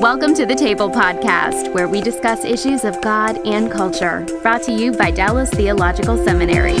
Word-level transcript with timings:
Welcome 0.00 0.34
to 0.34 0.44
the 0.44 0.56
Table 0.56 0.90
Podcast, 0.90 1.72
where 1.72 1.86
we 1.86 2.00
discuss 2.00 2.44
issues 2.44 2.84
of 2.84 3.00
God 3.00 3.38
and 3.46 3.70
culture. 3.70 4.26
Brought 4.42 4.62
to 4.64 4.72
you 4.72 4.90
by 4.92 5.12
Dallas 5.12 5.48
Theological 5.50 6.22
Seminary. 6.22 6.74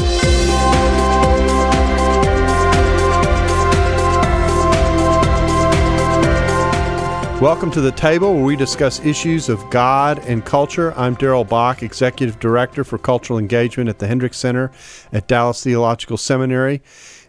Welcome 7.40 7.70
to 7.70 7.80
the 7.80 7.92
table 7.94 8.34
where 8.34 8.44
we 8.44 8.56
discuss 8.56 9.04
issues 9.04 9.48
of 9.48 9.68
God 9.70 10.18
and 10.26 10.44
culture. 10.44 10.92
I'm 10.96 11.14
Darrell 11.14 11.44
Bock, 11.44 11.82
Executive 11.82 12.40
Director 12.40 12.84
for 12.84 12.98
Cultural 12.98 13.38
Engagement 13.38 13.88
at 13.88 14.00
the 14.00 14.06
Hendricks 14.06 14.38
Center 14.38 14.72
at 15.12 15.28
Dallas 15.28 15.62
Theological 15.62 16.16
Seminary. 16.16 16.82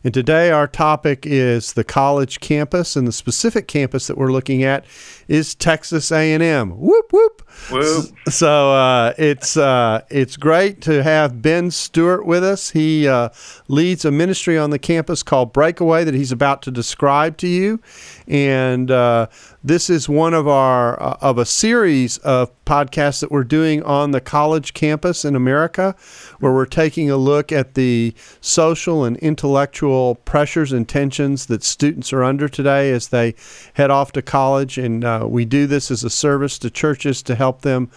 And 0.05 0.13
today 0.13 0.51
our 0.51 0.67
topic 0.67 1.25
is 1.25 1.73
the 1.73 1.83
college 1.83 2.39
campus, 2.39 2.95
and 2.95 3.07
the 3.07 3.11
specific 3.11 3.67
campus 3.67 4.05
that 4.05 4.19
we're 4.19 4.31
looking 4.31 4.63
at 4.63 4.85
is 5.27 5.55
Texas 5.55 6.11
A&M. 6.11 6.69
Whoop 6.71 7.11
whoop. 7.11 7.41
Whoop. 7.71 8.05
So 8.29 8.73
uh, 8.73 9.13
it's 9.17 9.57
uh, 9.57 10.01
it's 10.09 10.37
great 10.37 10.81
to 10.81 11.03
have 11.03 11.41
Ben 11.41 11.71
Stuart 11.71 12.25
with 12.25 12.43
us. 12.43 12.71
He 12.71 13.07
uh, 13.07 13.29
leads 13.67 14.05
a 14.05 14.11
ministry 14.11 14.57
on 14.57 14.69
the 14.69 14.79
campus 14.79 15.23
called 15.23 15.53
Breakaway 15.53 16.03
that 16.03 16.13
he's 16.13 16.31
about 16.31 16.61
to 16.63 16.71
describe 16.71 17.37
to 17.37 17.47
you, 17.47 17.79
and 18.27 18.91
uh, 18.91 19.27
this 19.63 19.89
is 19.89 20.07
one 20.07 20.33
of 20.33 20.47
our 20.47 21.01
uh, 21.01 21.17
of 21.21 21.37
a 21.37 21.45
series 21.45 22.17
of 22.19 22.51
podcasts 22.65 23.21
that 23.21 23.31
we're 23.31 23.43
doing 23.43 23.81
on 23.83 24.11
the 24.11 24.21
college 24.21 24.73
campus 24.73 25.23
in 25.23 25.35
America, 25.35 25.95
where 26.39 26.53
we're 26.53 26.65
taking 26.65 27.09
a 27.09 27.17
look 27.17 27.51
at 27.51 27.75
the 27.75 28.13
social 28.41 29.03
and 29.03 29.17
intellectual 29.17 30.15
pressures 30.15 30.71
and 30.71 30.89
tensions 30.89 31.45
that 31.45 31.63
students 31.63 32.11
are 32.11 32.23
under 32.23 32.47
today 32.47 32.91
as 32.91 33.09
they 33.09 33.33
head 33.73 33.91
off 33.91 34.11
to 34.11 34.21
college. 34.21 34.77
And 34.77 35.03
uh, 35.15 35.27
we 35.27 35.45
do 35.45 35.67
this 35.67 35.91
as 35.91 36.03
a 36.03 36.09
service 36.09 36.57
to 36.59 36.69
churches 36.69 37.21
to 37.23 37.35
help 37.35 37.61
them 37.61 37.87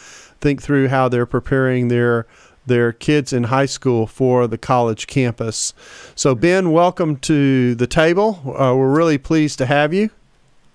think 0.40 0.62
through 0.62 0.88
how 0.88 1.08
they're 1.08 1.26
preparing 1.26 1.88
their 1.88 2.26
their 2.66 2.92
kids 2.92 3.32
in 3.32 3.44
high 3.44 3.66
school 3.66 4.06
for 4.06 4.46
the 4.46 4.58
college 4.58 5.06
campus. 5.06 5.72
So, 6.14 6.34
Ben, 6.34 6.70
welcome 6.70 7.16
to 7.20 7.74
the 7.74 7.86
table. 7.86 8.40
Uh, 8.44 8.76
we're 8.76 8.94
really 8.94 9.16
pleased 9.16 9.56
to 9.58 9.66
have 9.66 9.94
you. 9.94 10.10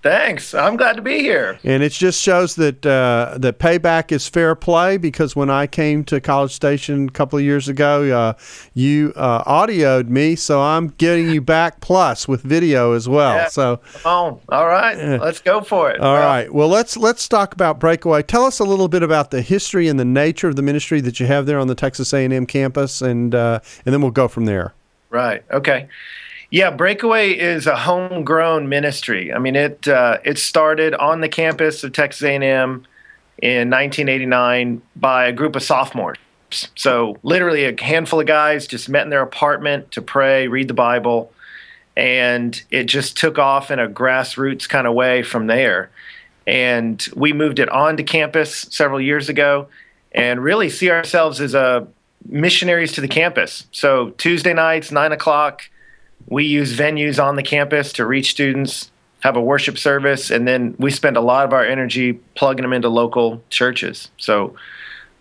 Thanks. 0.04 0.54
I'm 0.54 0.76
glad 0.76 0.98
to 0.98 1.02
be 1.02 1.20
here. 1.20 1.58
And 1.64 1.82
it 1.82 1.94
just 1.94 2.22
shows 2.22 2.56
that 2.56 2.86
uh, 2.86 3.38
that 3.40 3.58
payback 3.58 4.12
is 4.12 4.28
fair 4.28 4.54
play 4.54 4.98
because 4.98 5.34
when 5.34 5.50
I 5.50 5.66
came 5.66 6.04
to 6.06 6.20
College 6.20 6.52
Station 6.52 7.08
a 7.08 7.12
couple 7.12 7.40
of 7.40 7.46
years 7.46 7.70
ago, 7.70 8.04
uh, 8.12 8.34
you 8.74 9.14
uh, 9.16 9.46
audioed 9.46 10.10
me, 10.10 10.36
so 10.36 10.62
I'm 10.62 10.90
getting 10.90 11.30
you 11.30 11.40
back 11.40 11.80
plus 11.80 12.28
with 12.28 12.42
video 12.42 12.92
as 12.92 13.08
well. 13.08 13.36
Yeah. 13.36 13.48
So. 13.48 13.80
All 14.50 14.68
right. 14.68 14.98
Let's 15.22 15.40
go 15.40 15.62
for 15.62 15.90
it. 15.90 16.02
all 16.02 16.18
right. 16.18 16.54
Well, 16.54 16.68
let's 16.68 16.98
let's 16.98 17.30
talk 17.30 17.54
about 17.54 17.80
Breakaway. 17.80 18.24
Tell 18.24 18.44
us 18.44 18.60
a 18.60 18.66
little 18.66 18.90
bit 18.90 19.04
about 19.04 19.32
the 19.32 19.42
history 19.42 19.88
and 19.88 19.98
the 19.98 20.06
nature 20.06 20.50
of 20.50 20.58
the 20.58 20.62
ministry 20.62 21.00
that 21.00 21.22
you 21.22 21.28
have 21.28 21.46
there 21.46 21.60
on 21.60 21.68
the 21.68 21.76
Texas 21.76 22.14
A&M 22.14 22.46
campus, 22.46 23.02
and 23.02 23.34
uh, 23.34 23.62
and 23.86 23.94
then 23.94 24.02
we'll 24.02 24.12
go 24.12 24.28
from 24.28 24.44
there. 24.44 24.74
Right. 25.10 25.46
Okay. 25.50 25.88
Yeah, 26.54 26.70
Breakaway 26.70 27.32
is 27.32 27.66
a 27.66 27.76
homegrown 27.76 28.70
ministry. 28.70 29.34
I 29.34 29.40
mean, 29.40 29.56
it 29.56 29.88
uh, 29.88 30.20
it 30.24 30.38
started 30.38 30.94
on 30.94 31.20
the 31.20 31.28
campus 31.28 31.84
of 31.84 31.94
Texas 31.94 32.22
A&M 32.22 32.86
in 33.42 33.70
1989 33.72 34.84
by 34.96 35.26
a 35.26 35.32
group 35.32 35.56
of 35.56 35.64
sophomores. 35.64 36.20
So 36.76 37.18
literally 37.24 37.66
a 37.66 37.82
handful 37.82 38.20
of 38.20 38.28
guys 38.28 38.68
just 38.68 38.88
met 38.88 39.02
in 39.02 39.10
their 39.10 39.24
apartment 39.24 39.94
to 39.94 40.04
pray, 40.04 40.48
read 40.48 40.68
the 40.68 40.76
Bible, 40.76 41.34
and 41.98 42.62
it 42.70 42.84
just 42.84 43.18
took 43.18 43.40
off 43.40 43.72
in 43.72 43.80
a 43.80 43.88
grassroots 43.88 44.70
kind 44.70 44.86
of 44.86 44.94
way 44.94 45.24
from 45.24 45.48
there. 45.48 45.90
And 46.46 47.04
we 47.16 47.34
moved 47.34 47.58
it 47.58 47.70
onto 47.70 48.04
campus 48.04 48.68
several 48.70 49.02
years 49.02 49.28
ago, 49.28 49.70
and 50.12 50.44
really 50.44 50.70
see 50.70 50.92
ourselves 50.92 51.42
as 51.42 51.56
a 51.56 51.88
missionaries 52.28 52.92
to 52.92 53.02
the 53.02 53.08
campus. 53.08 53.66
So 53.72 54.12
Tuesday 54.20 54.54
nights, 54.54 54.92
nine 54.92 55.14
o'clock, 55.14 55.64
we 56.28 56.46
use 56.46 56.78
venues 56.78 57.24
on 57.24 57.36
the 57.36 57.44
campus 57.44 57.94
to 57.94 58.06
reach 58.06 58.32
students, 58.32 58.92
have 59.22 59.36
a 59.36 59.42
worship 59.42 59.78
service, 59.78 60.30
and 60.30 60.48
then 60.48 60.76
we 60.78 60.92
spend 60.92 61.18
a 61.18 61.22
lot 61.22 61.46
of 61.46 61.54
our 61.54 61.66
energy 61.66 62.14
plugging 62.36 62.64
them 62.64 62.74
into 62.74 62.90
local 62.90 63.42
churches. 63.50 64.10
So 64.18 64.56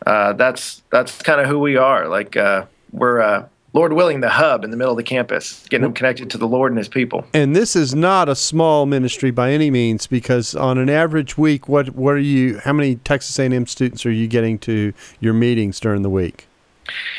uh, 0.07 0.33
that's 0.35 0.83
that's 0.91 1.23
kind 1.23 1.41
of 1.41 1.49
who 1.49 1.59
we 1.59 1.77
are. 1.77 2.09
Like 2.09 2.37
uh, 2.37 2.67
we're 2.93 3.21
uh, 3.21 3.49
Lord 3.75 3.95
willing, 3.95 4.21
the 4.21 4.29
hub 4.29 4.65
in 4.65 4.71
the 4.71 4.77
middle 4.77 4.93
of 4.93 4.99
the 4.99 5.03
campus, 5.03 5.65
getting 5.71 5.85
them 5.85 5.95
connected 5.95 6.29
to 6.31 6.39
the 6.39 6.47
Lord 6.47 6.73
and 6.73 6.79
His 6.79 6.89
people. 6.89 7.25
And 7.33 7.57
this 7.57 7.75
is 7.75 7.95
not 7.95 8.29
a 8.29 8.35
small 8.35 8.85
ministry 8.85 9.31
by 9.31 9.53
any 9.53 9.71
means, 9.71 10.07
because 10.07 10.55
on 10.55 10.77
an 10.77 10.91
average 10.91 11.39
week, 11.39 11.69
what 11.69 11.95
what 11.95 12.15
are 12.15 12.19
you? 12.19 12.59
How 12.59 12.73
many 12.73 12.97
Texas 12.97 13.39
A&M 13.39 13.67
students 13.67 14.05
are 14.05 14.11
you 14.11 14.29
getting 14.29 14.59
to 14.61 14.93
your 15.21 15.33
meetings 15.33 15.81
during 15.81 16.03
the 16.03 16.11
week? 16.11 16.47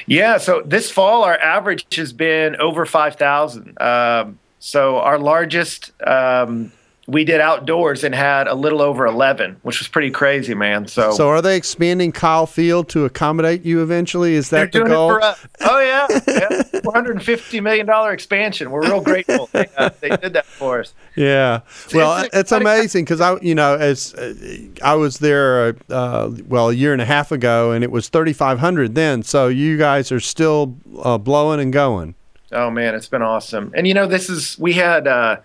Yeah, 0.08 0.38
so 0.38 0.62
this 0.66 0.92
fall 0.92 1.24
our 1.24 1.38
average 1.38 1.96
has 1.96 2.14
been 2.14 2.56
over 2.58 2.86
five 2.86 3.16
thousand. 3.16 3.82
Um, 3.82 4.40
so 4.60 4.98
our 4.98 5.20
largest 5.20 5.92
um, 6.06 6.72
we 7.06 7.26
did 7.26 7.42
outdoors 7.42 8.04
and 8.04 8.16
had 8.16 8.48
a 8.48 8.56
little 8.56 8.82
over 8.82 9.06
eleven, 9.06 9.58
which 9.64 9.80
was 9.80 9.88
pretty 9.88 10.10
crazy, 10.10 10.54
man. 10.54 10.88
So, 10.88 11.12
So 11.12 11.28
are 11.28 11.42
they 11.42 11.58
expanding 11.58 12.12
Kyle 12.14 12.46
Field 12.46 12.88
to 12.90 13.04
accommodate 13.04 13.64
you 13.64 13.82
eventually? 13.82 14.36
Is 14.36 14.50
that 14.52 14.72
the 14.72 14.84
goal? 14.84 15.18
it. 15.18 15.36
Oh 15.62 15.80
yeah, 15.80 16.08
yeah, 16.28 16.64
four 16.82 16.94
hundred 16.94 17.18
and 17.18 17.24
fifty 17.24 17.60
million 17.60 17.86
dollar 17.86 18.14
expansion. 18.14 18.72
We're 18.72 18.84
real 18.84 19.02
grateful 19.02 19.50
they, 19.52 19.68
uh, 19.78 19.90
they 20.00 20.10
did 20.10 20.34
that 20.34 20.46
for 20.46 20.80
us. 20.80 20.94
Yeah. 21.16 21.62
Well, 21.94 22.24
it's 22.24 22.36
it's 22.36 22.52
amazing 22.54 23.06
because 23.06 23.20
I, 23.20 23.38
you 23.42 23.56
know, 23.56 23.76
as 23.76 24.14
uh, 24.14 24.34
I 24.82 24.96
was 24.96 25.20
there, 25.20 25.76
uh, 25.90 26.32
well, 26.48 26.70
a 26.70 26.74
year 26.74 26.94
and 26.94 27.02
a 27.02 27.06
half 27.06 27.32
ago, 27.32 27.72
and 27.72 27.84
it 27.84 27.92
was 27.92 28.10
3,500 28.10 28.96
then. 28.96 29.24
So 29.24 29.48
you 29.50 29.78
guys 29.78 30.12
are 30.12 30.20
still 30.20 30.76
uh, 31.02 31.18
blowing 31.18 31.60
and 31.60 31.74
going. 31.74 32.16
Oh 32.54 32.70
man, 32.70 32.96
it's 32.96 33.08
been 33.10 33.22
awesome. 33.22 33.72
And 33.76 33.88
you 33.88 33.94
know, 33.94 34.08
this 34.08 34.30
is 34.30 34.58
we 34.60 34.74
had 34.74 35.08
uh, 35.08 35.38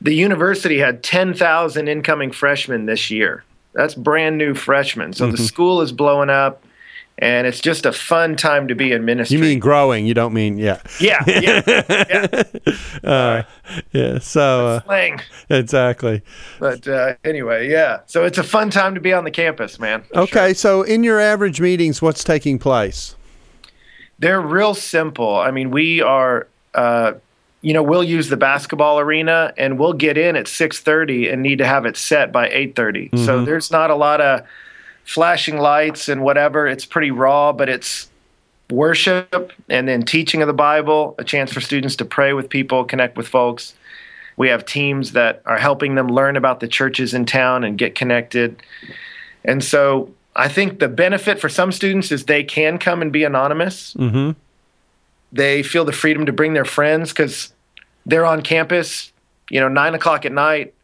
the 0.00 0.14
university 0.14 0.78
had 0.78 1.02
ten 1.02 1.34
thousand 1.34 1.88
incoming 1.88 2.32
freshmen 2.32 2.86
this 2.86 3.10
year. 3.10 3.44
That's 3.72 3.94
brand 3.94 4.36
new 4.38 4.54
freshmen. 4.54 5.12
So 5.12 5.30
the 5.30 5.36
school 5.38 5.80
is 5.80 5.92
blowing 5.92 6.28
up, 6.28 6.64
and 7.18 7.46
it's 7.46 7.60
just 7.60 7.86
a 7.86 7.92
fun 7.92 8.34
time 8.34 8.66
to 8.66 8.74
be 8.74 8.90
in 8.92 9.04
ministry. 9.04 9.36
You 9.36 9.42
mean 9.42 9.58
growing? 9.60 10.06
You 10.06 10.14
don't 10.14 10.32
mean 10.32 10.58
yeah. 10.58 10.80
yeah, 10.98 11.22
yeah, 11.26 12.42
Uh, 13.04 13.42
yeah. 13.92 14.18
So 14.18 14.66
uh, 14.66 14.82
slang. 14.82 15.20
exactly. 15.50 16.22
But 16.58 16.88
uh, 16.88 17.14
anyway, 17.22 17.70
yeah. 17.70 18.00
So 18.06 18.24
it's 18.24 18.38
a 18.38 18.42
fun 18.42 18.70
time 18.70 18.94
to 18.94 19.00
be 19.00 19.12
on 19.12 19.24
the 19.24 19.30
campus, 19.30 19.78
man. 19.78 20.02
Okay. 20.16 20.48
sure. 20.48 20.54
So 20.54 20.82
in 20.82 21.04
your 21.04 21.20
average 21.20 21.60
meetings, 21.60 22.02
what's 22.02 22.24
taking 22.24 22.58
place? 22.58 23.14
They're 24.18 24.40
real 24.40 24.74
simple. 24.74 25.36
I 25.36 25.50
mean, 25.50 25.70
we 25.70 26.00
are. 26.02 26.48
You 27.62 27.74
know, 27.74 27.82
we'll 27.82 28.04
use 28.04 28.28
the 28.28 28.36
basketball 28.36 28.98
arena, 28.98 29.52
and 29.58 29.78
we'll 29.78 29.92
get 29.92 30.16
in 30.16 30.34
at 30.36 30.48
six 30.48 30.80
thirty 30.80 31.28
and 31.28 31.42
need 31.42 31.58
to 31.58 31.66
have 31.66 31.84
it 31.84 31.96
set 31.96 32.32
by 32.32 32.48
eight 32.48 32.74
So 33.26 33.44
there's 33.44 33.70
not 33.70 33.90
a 33.90 33.94
lot 33.94 34.20
of 34.20 34.46
flashing 35.04 35.58
lights 35.58 36.08
and 36.08 36.22
whatever. 36.22 36.66
It's 36.66 36.86
pretty 36.86 37.10
raw, 37.10 37.52
but 37.52 37.68
it's 37.68 38.08
worship 38.70 39.52
and 39.68 39.88
then 39.88 40.04
teaching 40.04 40.42
of 40.42 40.46
the 40.46 40.54
Bible, 40.54 41.14
a 41.18 41.24
chance 41.24 41.52
for 41.52 41.60
students 41.60 41.96
to 41.96 42.04
pray 42.04 42.32
with 42.32 42.48
people, 42.48 42.84
connect 42.84 43.16
with 43.16 43.26
folks. 43.26 43.74
We 44.36 44.48
have 44.48 44.64
teams 44.64 45.12
that 45.12 45.42
are 45.44 45.58
helping 45.58 45.96
them 45.96 46.08
learn 46.08 46.36
about 46.36 46.60
the 46.60 46.68
churches 46.68 47.12
in 47.12 47.26
town 47.26 47.64
and 47.64 47.76
get 47.76 47.94
connected. 47.94 48.62
And 49.44 49.62
so 49.62 50.14
I 50.36 50.48
think 50.48 50.78
the 50.78 50.88
benefit 50.88 51.40
for 51.40 51.48
some 51.48 51.72
students 51.72 52.12
is 52.12 52.24
they 52.24 52.44
can 52.44 52.78
come 52.78 53.02
and 53.02 53.12
be 53.12 53.24
anonymous. 53.24 53.94
Mm-hmm. 53.94 54.38
They 55.32 55.62
feel 55.62 55.84
the 55.84 55.92
freedom 55.92 56.26
to 56.26 56.32
bring 56.32 56.54
their 56.54 56.64
friends 56.64 57.10
because 57.10 57.52
they're 58.06 58.26
on 58.26 58.42
campus, 58.42 59.12
you 59.50 59.60
know, 59.60 59.68
nine 59.68 59.94
o'clock 59.94 60.24
at 60.24 60.32
night. 60.32 60.74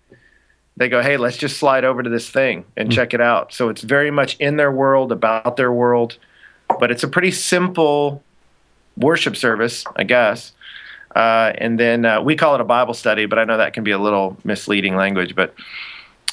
They 0.77 0.89
go, 0.89 1.01
hey, 1.03 1.17
let's 1.17 1.39
just 1.39 1.57
slide 1.57 1.85
over 1.85 2.03
to 2.03 2.11
this 2.11 2.29
thing 2.29 2.65
and 2.77 2.93
check 2.93 3.15
it 3.15 3.21
out. 3.21 3.53
So 3.53 3.71
it's 3.71 3.81
very 3.81 4.11
much 4.11 4.37
in 4.37 4.57
their 4.57 4.71
world, 4.71 5.11
about 5.11 5.57
their 5.57 5.73
world, 5.73 6.19
but 6.79 6.91
it's 6.91 7.03
a 7.03 7.09
pretty 7.09 7.31
simple 7.31 8.23
worship 8.97 9.37
service, 9.37 9.85
I 9.97 10.05
guess. 10.05 10.53
Uh, 11.15 11.53
and 11.57 11.81
then 11.81 12.05
uh, 12.05 12.21
we 12.21 12.37
call 12.37 12.55
it 12.55 12.61
a 12.61 12.65
Bible 12.65 12.93
study, 12.93 13.25
but 13.25 13.39
I 13.39 13.45
know 13.45 13.57
that 13.57 13.73
can 13.73 13.85
be 13.85 13.91
a 13.93 13.99
little 13.99 14.37
misleading 14.45 14.97
language. 14.97 15.35
But 15.35 15.55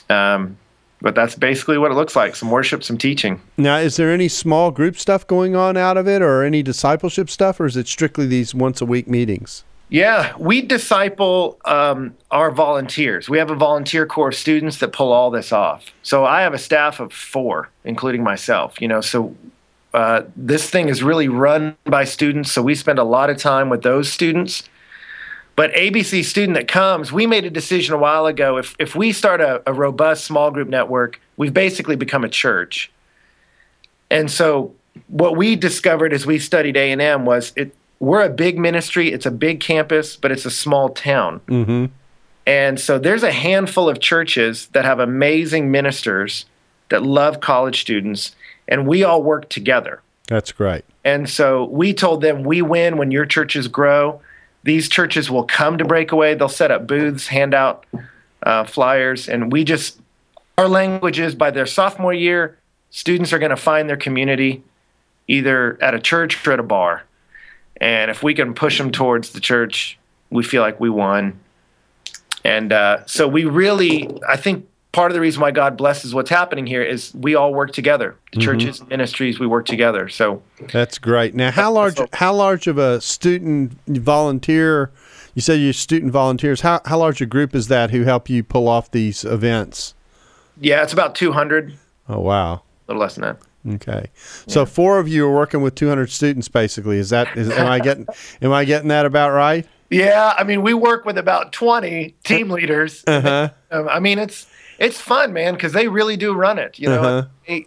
um, 0.09 0.57
but 1.03 1.13
that's 1.13 1.35
basically 1.35 1.77
what 1.77 1.91
it 1.91 1.95
looks 1.95 2.15
like: 2.15 2.35
some 2.35 2.49
worship, 2.49 2.83
some 2.83 2.97
teaching. 2.97 3.39
Now, 3.57 3.77
is 3.77 3.97
there 3.97 4.11
any 4.11 4.27
small 4.27 4.71
group 4.71 4.97
stuff 4.97 5.27
going 5.27 5.55
on 5.55 5.77
out 5.77 5.97
of 5.97 6.07
it, 6.07 6.23
or 6.23 6.41
any 6.41 6.63
discipleship 6.63 7.29
stuff, 7.29 7.59
or 7.59 7.67
is 7.67 7.77
it 7.77 7.87
strictly 7.87 8.25
these 8.25 8.55
once 8.55 8.81
a 8.81 8.85
week 8.85 9.07
meetings? 9.07 9.63
Yeah, 9.89 10.35
we 10.39 10.61
disciple 10.61 11.59
um, 11.65 12.15
our 12.31 12.49
volunteers. 12.49 13.29
We 13.29 13.37
have 13.37 13.51
a 13.51 13.55
volunteer 13.55 14.07
corps 14.07 14.29
of 14.29 14.35
students 14.35 14.79
that 14.79 14.91
pull 14.91 15.11
all 15.11 15.29
this 15.29 15.51
off. 15.51 15.85
So 16.01 16.25
I 16.25 16.41
have 16.41 16.55
a 16.55 16.57
staff 16.57 16.99
of 16.99 17.13
four, 17.13 17.69
including 17.83 18.23
myself. 18.23 18.81
You 18.81 18.87
know, 18.87 19.01
so 19.01 19.35
uh, 19.93 20.23
this 20.35 20.67
thing 20.67 20.89
is 20.89 21.03
really 21.03 21.27
run 21.27 21.77
by 21.83 22.05
students. 22.05 22.51
So 22.51 22.63
we 22.63 22.73
spend 22.73 22.97
a 22.97 23.03
lot 23.03 23.29
of 23.29 23.37
time 23.37 23.69
with 23.69 23.83
those 23.83 24.11
students. 24.11 24.63
But 25.55 25.71
ABC 25.73 26.23
student 26.23 26.55
that 26.55 26.67
comes, 26.67 27.11
we 27.11 27.27
made 27.27 27.45
a 27.45 27.49
decision 27.49 27.93
a 27.93 27.97
while 27.97 28.25
ago. 28.25 28.57
If 28.57 28.75
if 28.79 28.95
we 28.95 29.11
start 29.11 29.41
a, 29.41 29.61
a 29.67 29.73
robust 29.73 30.25
small 30.25 30.51
group 30.51 30.67
network, 30.67 31.19
we've 31.37 31.53
basically 31.53 31.95
become 31.95 32.23
a 32.23 32.29
church. 32.29 32.91
And 34.09 34.29
so 34.31 34.73
what 35.07 35.37
we 35.37 35.55
discovered 35.55 36.13
as 36.13 36.25
we 36.25 36.39
studied 36.39 36.77
A 36.77 36.91
and 36.91 37.01
M 37.01 37.25
was 37.25 37.53
it 37.55 37.75
we're 37.99 38.21
a 38.21 38.29
big 38.29 38.59
ministry. 38.59 39.11
It's 39.11 39.25
a 39.25 39.31
big 39.31 39.59
campus, 39.59 40.17
but 40.17 40.31
it's 40.31 40.45
a 40.45 40.51
small 40.51 40.89
town. 40.89 41.39
Mm-hmm. 41.47 41.85
And 42.45 42.79
so 42.79 42.99
there's 42.99 43.23
a 43.23 43.31
handful 43.31 43.89
of 43.89 43.99
churches 44.01 44.67
that 44.73 44.83
have 44.83 44.99
amazing 44.99 45.71
ministers 45.71 46.45
that 46.89 47.03
love 47.03 47.39
college 47.39 47.79
students, 47.79 48.35
and 48.67 48.85
we 48.87 49.03
all 49.03 49.23
work 49.23 49.49
together. 49.49 50.01
That's 50.27 50.51
great. 50.51 50.83
And 51.05 51.29
so 51.29 51.65
we 51.65 51.93
told 51.93 52.21
them, 52.21 52.43
we 52.43 52.61
win 52.61 52.97
when 52.97 53.11
your 53.11 53.25
churches 53.25 53.67
grow. 53.67 54.21
These 54.63 54.89
churches 54.89 55.29
will 55.29 55.43
come 55.43 55.77
to 55.77 55.85
Breakaway. 55.85 56.35
They'll 56.35 56.49
set 56.49 56.71
up 56.71 56.87
booths, 56.87 57.27
hand 57.27 57.53
out 57.53 57.85
uh, 58.41 58.63
flyers, 58.63 59.29
and 59.29 59.51
we 59.51 59.63
just, 59.63 59.99
our 60.57 60.67
language 60.67 61.19
is 61.19 61.35
by 61.35 61.51
their 61.51 61.65
sophomore 61.65 62.13
year, 62.13 62.57
students 62.89 63.33
are 63.33 63.39
going 63.39 63.49
to 63.49 63.57
find 63.57 63.89
their 63.89 63.97
community 63.97 64.63
either 65.27 65.77
at 65.81 65.93
a 65.93 65.99
church 65.99 66.45
or 66.45 66.53
at 66.53 66.59
a 66.59 66.63
bar. 66.63 67.03
And 67.77 68.11
if 68.11 68.23
we 68.23 68.33
can 68.33 68.53
push 68.53 68.77
them 68.77 68.91
towards 68.91 69.31
the 69.31 69.39
church, 69.39 69.97
we 70.29 70.43
feel 70.43 70.61
like 70.61 70.79
we 70.79 70.89
won. 70.89 71.39
And 72.43 72.71
uh, 72.71 73.05
so 73.05 73.27
we 73.27 73.45
really, 73.45 74.09
I 74.27 74.35
think 74.35 74.67
part 74.93 75.11
of 75.11 75.13
the 75.15 75.19
reason 75.19 75.41
why 75.41 75.51
God 75.51 75.75
blesses 75.75 76.13
what's 76.15 76.29
happening 76.29 76.65
here 76.65 76.81
is 76.81 77.13
we 77.13 77.35
all 77.35 77.53
work 77.53 77.73
together. 77.73 78.15
The 78.31 78.39
Mm-hmm. 78.39 78.45
churches, 78.45 78.79
and 78.79 78.89
ministries, 78.89 79.39
we 79.39 79.45
work 79.47 79.65
together. 79.65 80.07
So 80.09 80.41
That's 80.71 80.97
great. 80.97 81.35
Now, 81.35 81.51
how 81.51 81.71
large 81.71 81.97
how 82.13 82.33
large 82.33 82.67
of 82.67 82.77
a 82.77 83.01
student 83.01 83.73
volunteer? 83.87 84.91
You 85.35 85.41
said 85.41 85.55
you're 85.55 85.73
student 85.73 86.11
volunteers. 86.11 86.61
How 86.61 86.79
how 86.85 86.99
large 86.99 87.21
a 87.21 87.25
group 87.25 87.53
is 87.55 87.67
that 87.67 87.91
who 87.91 88.03
help 88.03 88.29
you 88.29 88.43
pull 88.43 88.67
off 88.67 88.89
these 88.91 89.25
events? 89.25 89.93
yeah, 90.59 90.83
it's 90.83 90.93
about 90.93 91.15
200, 91.15 91.73
Oh 92.07 92.19
wow. 92.19 92.53
A 92.53 92.61
little 92.87 93.01
less 93.01 93.15
than 93.15 93.23
that. 93.23 93.37
Okay. 93.75 94.07
So 94.45 94.65
four 94.65 94.99
of 94.99 95.07
you 95.07 95.25
are 95.25 95.33
working 95.33 95.61
with 95.61 95.73
200 95.75 96.09
students 96.11 96.47
basically. 96.49 96.97
Is 96.97 97.09
that 97.11 97.35
is, 97.37 97.49
am 97.49 97.65
I 97.67 97.79
getting 97.79 98.05
am 98.41 98.51
I 98.51 98.65
getting 98.65 98.89
that 98.89 99.05
about 99.05 99.31
right? 99.31 99.65
Yeah, 99.89 100.33
I 100.37 100.43
mean, 100.43 100.63
we 100.63 100.73
work 100.73 101.05
with 101.05 101.17
about 101.19 101.53
20 101.53 102.15
team 102.23 102.49
leaders. 102.49 103.03
Uh-huh. 103.07 103.49
Um, 103.71 103.87
I 103.87 103.99
mean, 103.99 104.17
it's 104.19 104.47
it's 104.83 104.99
fun, 105.01 105.33
man, 105.33 105.53
because 105.53 105.73
they 105.73 105.87
really 105.87 106.17
do 106.17 106.33
run 106.33 106.59
it. 106.59 106.77
You 106.77 106.89
know, 106.89 107.01
Uh-huh. 107.01 107.27
they, 107.47 107.65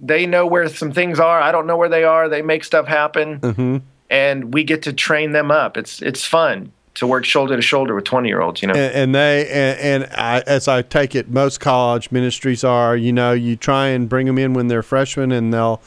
they 0.00 0.26
know 0.26 0.46
where 0.46 0.68
some 0.68 0.92
things 0.92 1.18
are. 1.20 1.40
I 1.40 1.52
don't 1.52 1.66
know 1.66 1.76
where 1.76 1.88
they 1.88 2.04
are. 2.04 2.28
They 2.28 2.42
make 2.42 2.64
stuff 2.64 2.86
happen, 2.86 3.40
Mm-hmm. 3.40 3.76
and 4.10 4.52
we 4.52 4.64
get 4.64 4.82
to 4.82 4.92
train 4.92 5.32
them 5.32 5.50
up. 5.50 5.76
It's 5.76 6.02
it's 6.02 6.24
fun 6.24 6.72
to 6.94 7.06
work 7.08 7.24
shoulder 7.24 7.56
to 7.56 7.62
shoulder 7.62 7.92
with 7.94 8.04
20 8.04 8.28
year 8.28 8.40
olds. 8.40 8.62
You 8.62 8.68
know, 8.68 8.74
And, 8.74 8.94
and 8.94 9.14
they 9.14 9.48
and, 9.48 10.04
and 10.04 10.12
I, 10.12 10.42
as 10.46 10.68
I 10.68 10.82
take 10.82 11.14
it, 11.14 11.28
most 11.28 11.58
college 11.60 12.10
ministries 12.12 12.62
are. 12.64 12.96
You 12.96 13.12
know, 13.12 13.32
you 13.32 13.56
try 13.56 13.88
and 13.88 14.08
bring 14.08 14.26
them 14.26 14.38
in 14.38 14.52
when 14.54 14.68
they're 14.68 14.82
freshmen, 14.82 15.32
and 15.32 15.52
they'll 15.54 15.80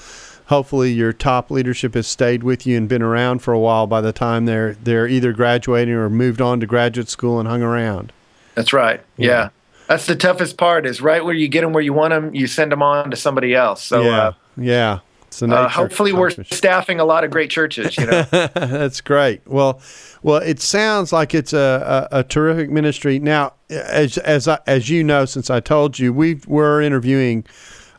hopefully 0.48 0.92
your 0.94 1.12
top 1.14 1.52
leadership 1.52 1.94
has 1.94 2.08
stayed 2.08 2.42
with 2.44 2.66
you 2.66 2.78
and 2.78 2.88
been 2.88 3.02
around 3.02 3.40
for 3.40 3.54
a 3.54 3.60
while 3.60 3.86
by 3.88 4.00
the 4.02 4.14
time 4.14 4.46
they're 4.46 4.74
they're 4.84 5.08
either 5.08 5.34
graduating 5.34 5.94
or 5.94 6.10
moved 6.10 6.42
on 6.42 6.60
to 6.62 6.66
graduate 6.66 7.10
school 7.10 7.40
and 7.40 7.48
hung 7.50 7.62
around. 7.62 8.12
that's 8.56 8.72
right. 8.74 9.02
Yeah. 9.18 9.50
That's 9.88 10.06
the 10.06 10.16
toughest 10.16 10.58
part 10.58 10.86
is 10.86 11.02
right 11.02 11.24
where 11.24 11.34
you 11.34 11.48
get 11.48 11.62
them 11.62 11.74
where 11.74 11.84
you 11.84 11.94
want 11.94 12.12
them, 12.12 12.34
you 12.36 12.48
send 12.48 12.72
them 12.72 12.84
on 12.84 13.12
to 13.12 13.18
somebody 13.18 13.54
else. 13.54 13.84
So 13.84 14.02
yeah, 14.02 14.18
uh, 14.20 14.34
yeah. 14.58 15.00
Uh, 15.42 15.68
hopefully 15.68 16.14
we're 16.14 16.32
staffing 16.32 17.00
a 17.00 17.06
lot 17.06 17.24
of 17.24 17.30
great 17.30 17.50
churches. 17.50 17.96
You 17.98 18.08
know. 18.08 18.24
That's 18.32 19.02
great. 19.02 19.46
Well, 19.46 19.82
well, 20.24 20.38
it 20.38 20.60
sounds 20.60 21.14
like 21.14 21.36
it's 21.36 21.54
a, 21.54 22.08
a, 22.12 22.20
a 22.20 22.24
terrific 22.24 22.70
ministry. 22.70 23.20
Now, 23.20 23.54
as 23.70 24.18
as 24.18 24.48
I, 24.48 24.60
as 24.66 24.90
you 24.90 25.04
know, 25.04 25.26
since 25.26 25.50
I 25.50 25.60
told 25.60 26.00
you, 26.00 26.12
we 26.12 26.40
we're 26.48 26.82
interviewing 26.82 27.46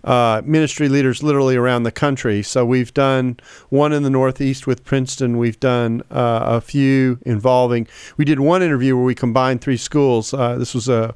uh, 0.05 0.43
ministry 0.44 0.88
leaders 0.88 1.23
literally 1.23 1.56
around 1.56 1.82
the 1.82 1.93
country. 1.93 2.43
So 2.43 2.64
we've 2.64 2.93
done 2.94 3.38
one 3.69 3.93
in 3.93 4.02
the 4.02 4.11
Northeast 4.11 4.67
with 4.67 4.85
Princeton. 4.85 5.38
We've 5.38 5.61
done 5.61 6.02
uh, 6.11 6.40
a 6.44 6.61
few 6.61 7.19
involving. 7.26 7.87
We 8.17 8.25
did 8.25 8.40
one 8.40 8.62
interview 8.62 8.96
where 8.96 9.05
we 9.05 9.14
combined 9.14 9.61
three 9.61 9.76
schools. 9.76 10.32
Uh, 10.32 10.56
this 10.56 10.75
was 10.75 10.88
a 10.88 11.14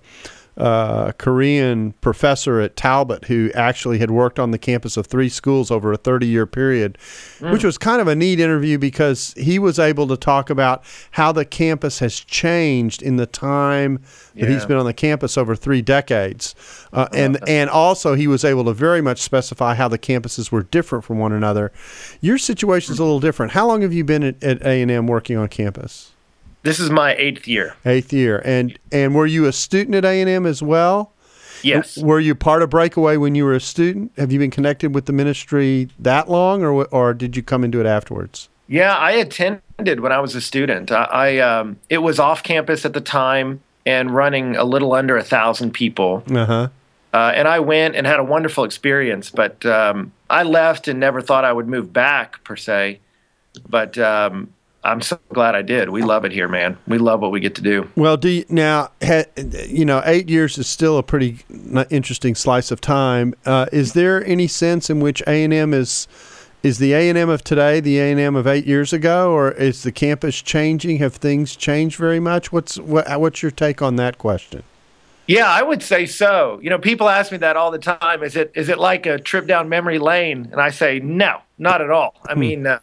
uh, 0.56 1.12
Korean 1.12 1.92
professor 2.00 2.60
at 2.60 2.76
Talbot 2.76 3.24
who 3.24 3.50
actually 3.54 3.98
had 3.98 4.10
worked 4.10 4.38
on 4.38 4.50
the 4.50 4.58
campus 4.58 4.96
of 4.96 5.06
three 5.06 5.28
schools 5.28 5.70
over 5.70 5.92
a 5.92 5.96
30 5.96 6.26
year 6.26 6.46
period, 6.46 6.98
which 7.40 7.64
was 7.64 7.78
kind 7.78 8.00
of 8.00 8.08
a 8.08 8.14
neat 8.14 8.38
interview 8.38 8.78
because 8.78 9.34
he 9.36 9.58
was 9.58 9.78
able 9.78 10.06
to 10.08 10.16
talk 10.16 10.50
about 10.50 10.84
how 11.12 11.32
the 11.32 11.44
campus 11.44 12.00
has 12.00 12.20
changed 12.20 13.02
in 13.02 13.16
the 13.16 13.26
time 13.26 14.02
that 14.34 14.48
he's 14.48 14.66
been 14.66 14.76
on 14.76 14.86
the 14.86 14.92
campus 14.92 15.38
over 15.38 15.56
three 15.56 15.82
decades. 15.82 16.54
Uh, 16.92 17.08
and, 17.12 17.38
and 17.48 17.70
also, 17.70 18.14
he 18.14 18.26
was 18.26 18.44
able 18.44 18.64
to 18.64 18.72
very 18.72 19.00
much 19.00 19.20
specify 19.20 19.74
how 19.74 19.88
the 19.88 19.98
campuses 19.98 20.52
were 20.52 20.62
different 20.62 21.04
from 21.04 21.18
one 21.18 21.32
another. 21.32 21.72
Your 22.20 22.38
situation 22.38 22.92
is 22.92 22.98
a 22.98 23.04
little 23.04 23.20
different. 23.20 23.52
How 23.52 23.66
long 23.66 23.82
have 23.82 23.92
you 23.92 24.04
been 24.04 24.22
at, 24.22 24.42
at 24.42 24.62
A&M 24.62 25.06
working 25.06 25.36
on 25.36 25.48
campus? 25.48 26.11
This 26.62 26.78
is 26.80 26.90
my 26.90 27.14
eighth 27.16 27.46
year. 27.46 27.74
Eighth 27.84 28.12
year, 28.12 28.42
and 28.44 28.78
and 28.90 29.14
were 29.14 29.26
you 29.26 29.46
a 29.46 29.52
student 29.52 29.94
at 29.94 30.04
A 30.04 30.20
and 30.20 30.28
M 30.28 30.46
as 30.46 30.62
well? 30.62 31.12
Yes. 31.62 31.96
Were 31.98 32.20
you 32.20 32.34
part 32.34 32.62
of 32.62 32.70
Breakaway 32.70 33.16
when 33.16 33.34
you 33.34 33.44
were 33.44 33.54
a 33.54 33.60
student? 33.60 34.12
Have 34.16 34.32
you 34.32 34.38
been 34.38 34.50
connected 34.50 34.94
with 34.94 35.06
the 35.06 35.12
ministry 35.12 35.88
that 35.98 36.28
long, 36.28 36.62
or 36.62 36.86
or 36.86 37.14
did 37.14 37.36
you 37.36 37.42
come 37.42 37.64
into 37.64 37.80
it 37.80 37.86
afterwards? 37.86 38.48
Yeah, 38.68 38.96
I 38.96 39.12
attended 39.12 40.00
when 40.00 40.12
I 40.12 40.20
was 40.20 40.34
a 40.34 40.40
student. 40.40 40.90
I, 40.90 41.04
I 41.04 41.38
um, 41.38 41.78
it 41.88 41.98
was 41.98 42.18
off 42.18 42.42
campus 42.42 42.84
at 42.84 42.94
the 42.94 43.00
time 43.00 43.60
and 43.84 44.10
running 44.10 44.56
a 44.56 44.64
little 44.64 44.92
under 44.92 45.16
a 45.16 45.24
thousand 45.24 45.72
people. 45.72 46.22
Uh 46.30 46.46
huh. 46.46 46.68
Uh, 47.12 47.32
and 47.34 47.46
I 47.46 47.60
went 47.60 47.94
and 47.94 48.06
had 48.06 48.18
a 48.20 48.24
wonderful 48.24 48.64
experience. 48.64 49.30
But 49.30 49.66
um, 49.66 50.12
I 50.30 50.44
left 50.44 50.88
and 50.88 50.98
never 50.98 51.20
thought 51.20 51.44
I 51.44 51.52
would 51.52 51.68
move 51.68 51.92
back 51.92 52.42
per 52.44 52.56
se. 52.56 53.00
But 53.68 53.98
um, 53.98 54.54
I'm 54.84 55.00
so 55.00 55.18
glad 55.32 55.54
I 55.54 55.62
did. 55.62 55.90
We 55.90 56.02
love 56.02 56.24
it 56.24 56.32
here, 56.32 56.48
man. 56.48 56.76
We 56.88 56.98
love 56.98 57.20
what 57.20 57.30
we 57.30 57.38
get 57.38 57.54
to 57.56 57.62
do. 57.62 57.88
Well, 57.94 58.16
do 58.16 58.28
you, 58.28 58.44
now 58.48 58.90
ha, 59.02 59.24
you 59.68 59.84
know 59.84 60.02
eight 60.04 60.28
years 60.28 60.58
is 60.58 60.66
still 60.66 60.98
a 60.98 61.02
pretty 61.02 61.38
interesting 61.90 62.34
slice 62.34 62.70
of 62.70 62.80
time. 62.80 63.34
Uh, 63.46 63.66
is 63.72 63.92
there 63.92 64.24
any 64.24 64.48
sense 64.48 64.90
in 64.90 65.00
which 65.00 65.22
A 65.26 65.44
and 65.44 65.54
M 65.54 65.72
is 65.72 66.08
is 66.62 66.78
the 66.78 66.92
A 66.94 67.08
and 67.08 67.16
M 67.16 67.28
of 67.28 67.44
today 67.44 67.80
the 67.80 67.98
A 67.98 68.10
and 68.10 68.20
M 68.20 68.34
of 68.34 68.46
eight 68.46 68.66
years 68.66 68.92
ago, 68.92 69.32
or 69.32 69.52
is 69.52 69.84
the 69.84 69.92
campus 69.92 70.42
changing? 70.42 70.98
Have 70.98 71.14
things 71.14 71.54
changed 71.54 71.96
very 71.96 72.20
much? 72.20 72.52
What's 72.52 72.78
what, 72.78 73.20
what's 73.20 73.42
your 73.42 73.52
take 73.52 73.82
on 73.82 73.96
that 73.96 74.18
question? 74.18 74.64
Yeah, 75.28 75.46
I 75.46 75.62
would 75.62 75.82
say 75.82 76.06
so. 76.06 76.58
You 76.62 76.70
know, 76.70 76.78
people 76.78 77.08
ask 77.08 77.30
me 77.30 77.38
that 77.38 77.56
all 77.56 77.70
the 77.70 77.78
time. 77.78 78.24
Is 78.24 78.34
it 78.34 78.50
is 78.56 78.68
it 78.68 78.78
like 78.78 79.06
a 79.06 79.18
trip 79.18 79.46
down 79.46 79.68
memory 79.68 80.00
lane? 80.00 80.48
And 80.50 80.60
I 80.60 80.70
say 80.70 80.98
no, 80.98 81.40
not 81.58 81.80
at 81.80 81.90
all. 81.90 82.16
I 82.26 82.34
mean, 82.34 82.66
uh, 82.66 82.80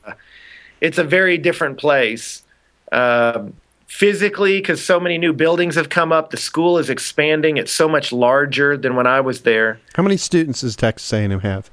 it's 0.82 0.98
a 0.98 1.04
very 1.04 1.38
different 1.38 1.78
place. 1.78 2.44
Um 2.92 3.54
physically, 3.88 4.60
because 4.60 4.84
so 4.84 5.00
many 5.00 5.18
new 5.18 5.34
buildings 5.34 5.74
have 5.74 5.90
come 5.90 6.12
up, 6.12 6.30
the 6.30 6.38
school 6.38 6.78
is 6.78 6.92
expanding. 6.92 7.58
It's 7.58 7.72
so 7.72 7.90
much 7.90 8.12
larger 8.12 8.78
than 8.78 8.96
when 8.96 9.08
I 9.08 9.20
was 9.20 9.42
there. 9.42 9.80
How 9.96 10.04
many 10.04 10.16
students 10.16 10.62
does 10.62 10.76
Texas 10.76 11.12
A 11.12 11.18
and 11.18 11.34
M 11.34 11.40
have? 11.40 11.72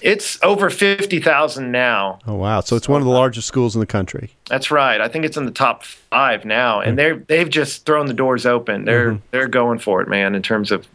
It's 0.00 0.38
over 0.42 0.70
fifty 0.70 1.20
thousand 1.20 1.72
now. 1.72 2.20
Oh 2.26 2.34
wow! 2.34 2.60
So 2.60 2.76
it's 2.76 2.88
one 2.88 3.00
of 3.00 3.06
the 3.06 3.12
largest 3.12 3.48
schools 3.48 3.74
in 3.74 3.80
the 3.80 3.86
country. 3.86 4.30
That's 4.48 4.70
right. 4.70 5.00
I 5.00 5.08
think 5.08 5.24
it's 5.24 5.36
in 5.36 5.46
the 5.46 5.50
top 5.50 5.82
five 5.82 6.44
now, 6.44 6.80
and 6.80 6.96
they're 6.96 7.16
they've 7.16 7.50
just 7.50 7.84
thrown 7.84 8.06
the 8.06 8.14
doors 8.14 8.46
open. 8.46 8.84
They're 8.84 9.18
they're 9.32 9.48
going 9.48 9.80
for 9.80 10.00
it, 10.00 10.08
man. 10.08 10.36
In 10.36 10.42
terms 10.42 10.70
of 10.70 10.86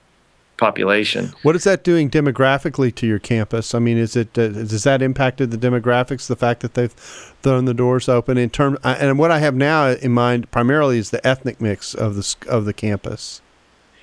population. 0.64 1.34
What 1.42 1.58
is 1.58 1.66
that 1.66 1.84
doing 1.84 2.10
demographically 2.10 2.96
to 2.96 3.06
your 3.06 3.20
campus? 3.20 3.76
I 3.76 3.80
mean, 3.80 3.98
is 3.98 4.16
it 4.16 4.38
uh, 4.38 4.48
does 4.48 4.84
that 4.86 5.02
impacted 5.02 5.52
the 5.52 5.58
demographics? 5.58 6.28
The 6.28 6.38
fact 6.38 6.62
that 6.62 6.74
they've 6.76 6.94
thrown 6.94 7.66
the 7.66 7.74
doors 7.74 8.08
open 8.08 8.38
in 8.38 8.50
term, 8.50 8.78
uh, 8.82 8.96
and 8.98 9.20
what 9.20 9.30
I 9.30 9.40
have 9.40 9.56
now 9.56 9.90
in 9.90 10.14
mind 10.14 10.50
primarily 10.52 10.98
is 11.00 11.10
the 11.10 11.26
ethnic 11.28 11.60
mix 11.60 11.94
of 11.94 12.16
the 12.16 12.36
of 12.48 12.64
the 12.64 12.72
campus. 12.74 13.42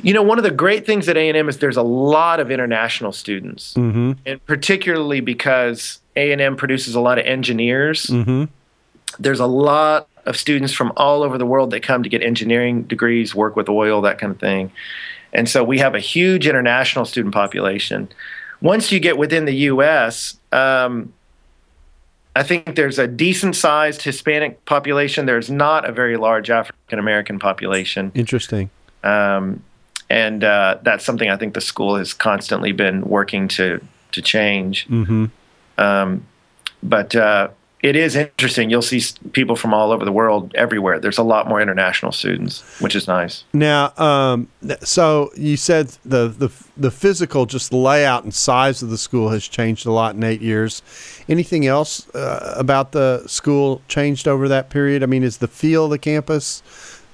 You 0.02 0.12
know, 0.12 0.23
one 0.23 0.38
of 0.38 0.45
the 0.45 0.50
great 0.50 0.85
things 0.87 1.09
at 1.09 1.17
A&M 1.17 1.49
is 1.49 1.59
there's 1.59 1.76
a 1.76 1.83
lot 1.83 2.40
of 2.40 2.50
international 2.50 3.12
students, 3.12 3.75
Mm-hmm. 3.75 4.12
and 4.26 4.45
particularly 4.47 5.21
because 5.21 6.00
A&M 6.17 6.57
produces 6.57 6.95
a 6.95 7.00
lot 7.00 7.19
of 7.19 7.25
engineers. 7.26 8.07
Mm-hmm. 8.07 8.45
There's 9.19 9.40
a 9.40 9.47
lot 9.47 10.09
of 10.26 10.37
students 10.37 10.73
from 10.73 10.93
all 10.97 11.23
over 11.23 11.38
the 11.38 11.47
world 11.47 11.71
that 11.71 11.83
come 11.83 12.02
to 12.02 12.09
get 12.09 12.23
engineering 12.23 12.83
degrees, 12.85 13.35
work 13.35 13.57
with 13.57 13.69
oil, 13.69 14.00
that 14.02 14.19
kind 14.19 14.33
of 14.33 14.38
thing. 14.38 14.71
And 15.33 15.49
so 15.49 15.63
we 15.63 15.79
have 15.79 15.95
a 15.95 16.01
huge 16.01 16.47
international 16.47 17.05
student 17.05 17.35
population. 17.35 18.09
Once 18.61 18.93
you 18.93 19.01
get 19.01 19.17
within 19.17 19.45
the 19.45 19.55
U.S., 19.55 20.37
um, 20.53 21.13
I 22.37 22.43
think 22.43 22.77
there's 22.77 22.99
a 22.99 23.07
decent 23.07 23.57
sized 23.57 24.03
Hispanic 24.03 24.65
population. 24.65 25.27
There's 25.27 25.51
not 25.51 25.89
a 25.89 25.93
very 25.93 26.17
large 26.17 26.51
African 26.51 26.99
American 26.99 27.39
population. 27.39 28.13
Interesting. 28.15 28.71
Um, 29.03 29.63
and 30.09 30.43
uh, 30.45 30.79
that's 30.83 31.05
something 31.05 31.31
I 31.31 31.37
think 31.37 31.55
the 31.55 31.61
school 31.61 31.97
has 31.97 32.13
constantly 32.13 32.73
been 32.73 33.03
working 33.03 33.49
to 33.49 33.81
to 34.13 34.23
change. 34.23 34.89
Mm-hmm. 34.89 35.27
Um, 35.79 36.27
but 36.83 37.15
uh, 37.15 37.49
it 37.83 37.97
is 37.97 38.15
interesting. 38.15 38.69
You'll 38.69 38.83
see 38.83 39.03
people 39.33 39.57
from 39.57 39.73
all 39.73 39.91
over 39.91 40.05
the 40.05 40.13
world 40.13 40.53
everywhere. 40.55 41.01
There's 41.01 41.19
a 41.19 41.23
lot 41.23 41.49
more 41.49 41.61
international 41.61 42.13
students, 42.13 42.63
which 42.81 42.95
is 42.95 43.09
nice. 43.09 43.45
Now, 43.55 43.93
um, 43.97 44.49
so 44.81 45.31
you 45.35 45.57
said 45.57 45.89
the, 46.05 46.29
the 46.29 46.51
the 46.77 46.91
physical, 46.91 47.47
just 47.47 47.71
the 47.71 47.77
layout 47.77 48.25
and 48.25 48.35
size 48.35 48.83
of 48.83 48.91
the 48.91 48.99
school 48.99 49.31
has 49.31 49.49
changed 49.49 49.87
a 49.87 49.93
lot 49.93 50.15
in 50.15 50.23
eight 50.23 50.43
years. 50.43 50.83
Anything 51.29 51.67
else 51.67 52.09
uh, 52.15 52.55
about 52.57 52.93
the 52.93 53.27
school 53.27 53.81
changed 53.89 54.29
over 54.29 54.47
that 54.49 54.69
period? 54.69 55.03
I 55.03 55.07
mean, 55.07 55.23
is 55.23 55.39
the 55.39 55.49
feel 55.49 55.87
of 55.87 55.91
the 55.91 55.99
campus, 55.99 56.63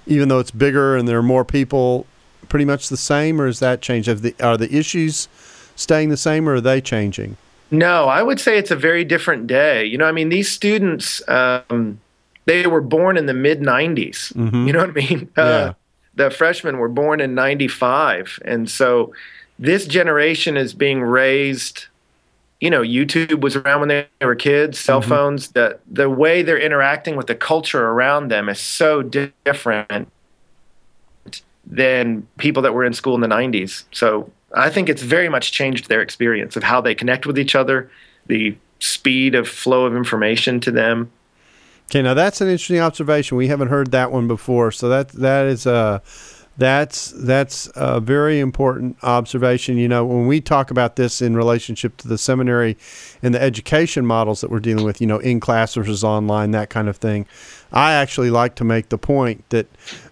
even 0.06 0.28
though 0.28 0.40
it's 0.40 0.50
bigger 0.50 0.96
and 0.96 1.06
there 1.06 1.18
are 1.18 1.22
more 1.22 1.44
people, 1.44 2.06
pretty 2.48 2.64
much 2.64 2.88
the 2.88 2.96
same, 2.96 3.40
or 3.40 3.46
is 3.46 3.60
that 3.60 3.82
changed? 3.82 4.08
Have 4.08 4.22
the 4.22 4.34
are 4.40 4.56
the 4.56 4.74
issues 4.74 5.28
staying 5.76 6.08
the 6.08 6.16
same, 6.16 6.48
or 6.48 6.54
are 6.54 6.60
they 6.60 6.80
changing? 6.80 7.36
No, 7.70 8.06
I 8.06 8.22
would 8.22 8.38
say 8.38 8.58
it's 8.58 8.70
a 8.70 8.76
very 8.76 9.04
different 9.04 9.46
day. 9.46 9.84
You 9.84 9.98
know, 9.98 10.04
I 10.04 10.12
mean, 10.12 10.28
these 10.28 10.50
students, 10.50 11.26
um, 11.28 12.00
they 12.44 12.66
were 12.66 12.80
born 12.80 13.16
in 13.16 13.26
the 13.26 13.34
mid 13.34 13.60
90s. 13.60 14.32
Mhm. 14.34 14.66
You 14.66 14.72
know 14.72 14.80
what 14.80 14.90
I 14.90 14.92
mean? 14.92 15.28
Yeah. 15.36 15.42
Uh, 15.44 15.72
the 16.14 16.30
freshmen 16.30 16.78
were 16.78 16.88
born 16.88 17.20
in 17.20 17.34
95. 17.34 18.38
And 18.44 18.70
so 18.70 19.12
this 19.58 19.86
generation 19.86 20.56
is 20.56 20.72
being 20.72 21.02
raised. 21.02 21.86
You 22.60 22.70
know, 22.70 22.80
YouTube 22.80 23.40
was 23.42 23.54
around 23.54 23.80
when 23.80 23.88
they 23.90 24.06
were 24.22 24.34
kids, 24.34 24.78
cell 24.78 25.02
phones. 25.02 25.48
The, 25.48 25.78
the 25.90 26.08
way 26.08 26.42
they're 26.42 26.58
interacting 26.58 27.14
with 27.16 27.26
the 27.26 27.34
culture 27.34 27.88
around 27.88 28.28
them 28.30 28.48
is 28.48 28.58
so 28.58 29.02
different 29.02 30.08
than 31.66 32.26
people 32.38 32.62
that 32.62 32.72
were 32.72 32.84
in 32.84 32.94
school 32.94 33.14
in 33.14 33.20
the 33.20 33.26
90s. 33.26 33.84
So 33.92 34.30
I 34.52 34.70
think 34.70 34.88
it's 34.88 35.02
very 35.02 35.28
much 35.28 35.52
changed 35.52 35.88
their 35.88 36.00
experience 36.00 36.56
of 36.56 36.62
how 36.62 36.80
they 36.80 36.94
connect 36.94 37.26
with 37.26 37.38
each 37.38 37.54
other, 37.54 37.90
the 38.26 38.56
speed 38.78 39.34
of 39.34 39.48
flow 39.48 39.84
of 39.84 39.96
information 39.96 40.60
to 40.60 40.70
them. 40.70 41.10
Okay, 41.90 42.02
now 42.02 42.14
that's 42.14 42.40
an 42.40 42.48
interesting 42.48 42.80
observation. 42.80 43.36
We 43.36 43.48
haven't 43.48 43.68
heard 43.68 43.92
that 43.92 44.10
one 44.10 44.26
before, 44.26 44.72
so 44.72 44.88
that 44.88 45.08
that 45.10 45.46
is 45.46 45.66
a 45.66 46.02
that's 46.58 47.12
that's 47.12 47.70
a 47.76 48.00
very 48.00 48.40
important 48.40 48.96
observation. 49.02 49.76
You 49.76 49.88
know, 49.88 50.04
when 50.04 50.26
we 50.26 50.40
talk 50.40 50.70
about 50.70 50.96
this 50.96 51.22
in 51.22 51.36
relationship 51.36 51.96
to 51.98 52.08
the 52.08 52.18
seminary 52.18 52.76
and 53.22 53.34
the 53.34 53.40
education 53.40 54.04
models 54.04 54.40
that 54.40 54.50
we're 54.50 54.60
dealing 54.60 54.84
with, 54.84 55.00
you 55.00 55.06
know, 55.06 55.18
in 55.18 55.38
class 55.38 55.74
versus 55.74 56.02
online, 56.02 56.50
that 56.52 56.70
kind 56.70 56.88
of 56.88 56.96
thing, 56.96 57.26
I 57.72 57.92
actually 57.92 58.30
like 58.30 58.56
to 58.56 58.64
make 58.64 58.88
the 58.88 58.98
point 58.98 59.48
that 59.50 59.66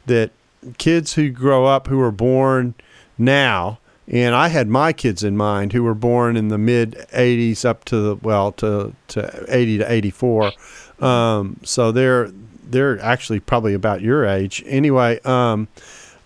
that 0.07 0.31
kids 0.79 1.15
who 1.15 1.31
grow 1.31 1.67
up 1.67 1.89
who 1.89 2.01
are 2.01 2.13
born 2.13 2.75
now 3.19 3.79
and 4.07 4.35
I 4.35 4.49
had 4.49 4.69
my 4.69 4.93
kids 4.93 5.25
in 5.25 5.37
mind 5.37 5.73
who 5.73 5.83
were 5.83 5.95
born 5.95 6.37
in 6.37 6.49
the 6.49 6.59
mid 6.59 7.07
80s 7.13 7.65
up 7.65 7.85
to 7.87 8.01
the 8.01 8.17
well 8.17 8.53
to 8.53 8.93
to 9.09 9.45
80 9.49 9.79
to 9.79 9.93
84 9.93 10.53
um, 11.01 11.59
so 11.63 11.93
they're 11.93 12.31
they're 12.67 12.99
actually 13.01 13.41
probably 13.41 13.75
about 13.75 14.01
your 14.01 14.25
age. 14.25 14.63
Anyway 14.67 15.21
um, 15.25 15.69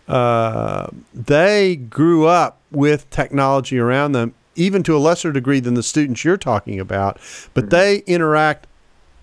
uh, 0.07 0.89
they 1.15 1.77
grew 1.77 2.27
up 2.27 2.59
with 2.71 3.09
technology 3.11 3.79
around 3.79 4.13
them 4.13 4.35
even 4.57 4.83
to 4.83 4.97
a 4.97 4.99
lesser 4.99 5.33
degree 5.33 5.61
than 5.61 5.75
the 5.75 5.83
students 5.83 6.25
you're 6.25 6.37
talking 6.37 6.81
about 6.81 7.19
but 7.55 7.71
they 7.71 7.99
interact 8.01 8.67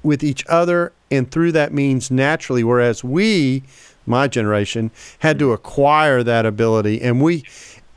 with 0.01 0.23
each 0.23 0.45
other 0.47 0.93
and 1.11 1.29
through 1.31 1.51
that 1.51 1.73
means 1.73 2.09
naturally 2.09 2.63
whereas 2.63 3.03
we 3.03 3.63
my 4.05 4.27
generation 4.27 4.91
had 5.19 5.39
to 5.39 5.51
acquire 5.51 6.23
that 6.23 6.45
ability 6.45 7.01
and 7.01 7.21
we 7.21 7.43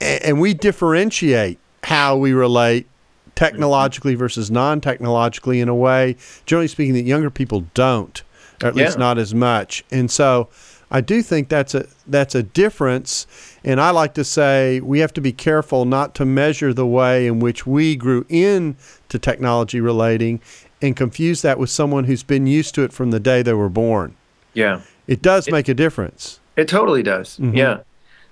and 0.00 0.40
we 0.40 0.54
differentiate 0.54 1.58
how 1.84 2.16
we 2.16 2.32
relate 2.32 2.86
technologically 3.34 4.14
versus 4.14 4.50
non-technologically 4.50 5.60
in 5.60 5.68
a 5.68 5.74
way 5.74 6.16
generally 6.46 6.66
speaking 6.68 6.94
that 6.94 7.02
younger 7.04 7.30
people 7.30 7.64
don't 7.74 8.22
or 8.62 8.68
at 8.68 8.74
least 8.74 8.98
not 8.98 9.16
as 9.18 9.32
much 9.34 9.84
and 9.90 10.10
so 10.10 10.48
I 10.90 11.00
do 11.02 11.22
think 11.22 11.48
that's 11.48 11.74
a 11.74 11.86
that's 12.06 12.34
a 12.34 12.42
difference 12.42 13.26
and 13.62 13.80
I 13.80 13.90
like 13.90 14.14
to 14.14 14.24
say 14.24 14.80
we 14.80 14.98
have 15.00 15.12
to 15.14 15.20
be 15.20 15.32
careful 15.32 15.84
not 15.84 16.14
to 16.16 16.24
measure 16.24 16.72
the 16.74 16.86
way 16.86 17.26
in 17.26 17.38
which 17.38 17.66
we 17.66 17.94
grew 17.94 18.24
in 18.28 18.76
to 19.10 19.18
technology 19.18 19.80
relating 19.80 20.40
and 20.82 20.96
confuse 20.96 21.42
that 21.42 21.58
with 21.58 21.70
someone 21.70 22.04
who's 22.04 22.22
been 22.24 22.46
used 22.46 22.74
to 22.76 22.82
it 22.82 22.92
from 22.92 23.10
the 23.12 23.20
day 23.20 23.42
they 23.42 23.52
were 23.52 23.68
born 23.68 24.16
Yeah. 24.54 24.80
it 25.06 25.22
does 25.22 25.48
make 25.50 25.68
a 25.68 25.74
difference 25.74 26.40
It 26.56 26.66
totally 26.66 27.04
does. 27.04 27.36
Mhm. 27.38 27.56
Yeah. 27.56 27.78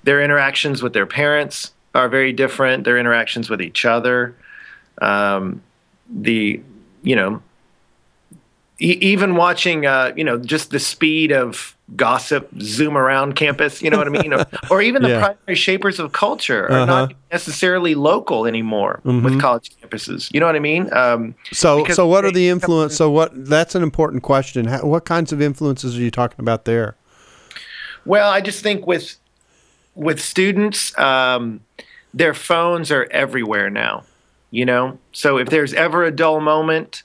Their 0.07 0.23
interactions 0.23 0.83
with 0.85 0.93
their 0.93 1.05
parents 1.05 1.73
are 1.93 2.09
very 2.09 2.33
different. 2.33 2.85
Their 2.85 2.97
interactions 2.97 3.51
with 3.51 3.61
each 3.61 3.85
other, 3.85 4.37
um, 5.03 5.61
the, 6.09 6.61
you 7.03 7.17
know, 7.17 7.43
e- 8.81 8.99
even 9.01 9.35
watching, 9.35 9.85
uh, 9.85 10.13
you 10.17 10.23
know, 10.23 10.39
just 10.39 10.71
the 10.71 10.79
speed 10.79 11.33
of 11.33 11.77
gossip 11.97 12.49
zoom 12.61 12.97
around 12.97 13.35
campus, 13.35 13.83
you 13.83 13.91
know 13.91 13.99
what 13.99 14.07
I 14.07 14.11
mean? 14.11 14.33
or, 14.33 14.47
or 14.71 14.81
even 14.81 15.03
the 15.03 15.09
Yeah. 15.09 15.19
primary 15.19 15.57
shapers 15.57 15.99
of 15.99 16.13
culture 16.13 16.67
are 16.67 16.71
Uh-huh. 16.79 16.87
not 16.87 17.13
necessarily 17.33 17.97
local 17.97 18.47
anymore 18.47 19.01
Mhm. 19.05 19.25
with 19.25 19.41
college 19.41 19.73
campuses. 19.83 20.33
You 20.33 20.39
know 20.39 20.47
what 20.47 20.55
I 20.55 20.61
mean? 20.61 20.89
Um, 20.93 21.35
So, 21.53 21.85
so 21.87 22.07
what 22.07 22.25
are 22.25 22.31
the 22.31 22.49
influence? 22.49 22.95
So, 22.97 23.11
what? 23.11 23.33
That's 23.35 23.75
an 23.75 23.83
important 23.83 24.23
question. 24.23 24.67
How, 24.67 24.83
what 24.87 25.05
kinds 25.05 25.33
of 25.33 25.43
influences 25.43 25.97
are 25.99 26.01
you 26.01 26.13
talking 26.13 26.39
about 26.39 26.65
there? 26.65 26.95
Well, 28.05 28.31
I 28.31 28.41
just 28.41 28.63
think 28.63 28.87
with 28.87 29.17
with 29.97 30.21
students, 30.21 30.97
um, 30.99 31.61
their 32.15 32.35
phones 32.35 32.93
are 32.93 33.09
everywhere 33.11 33.71
now. 33.71 34.05
You 34.53 34.65
know, 34.65 34.99
so 35.13 35.39
if 35.39 35.49
there's 35.49 35.75
ever 35.75 36.05
a 36.05 36.13
dull 36.13 36.41
moment, 36.41 37.03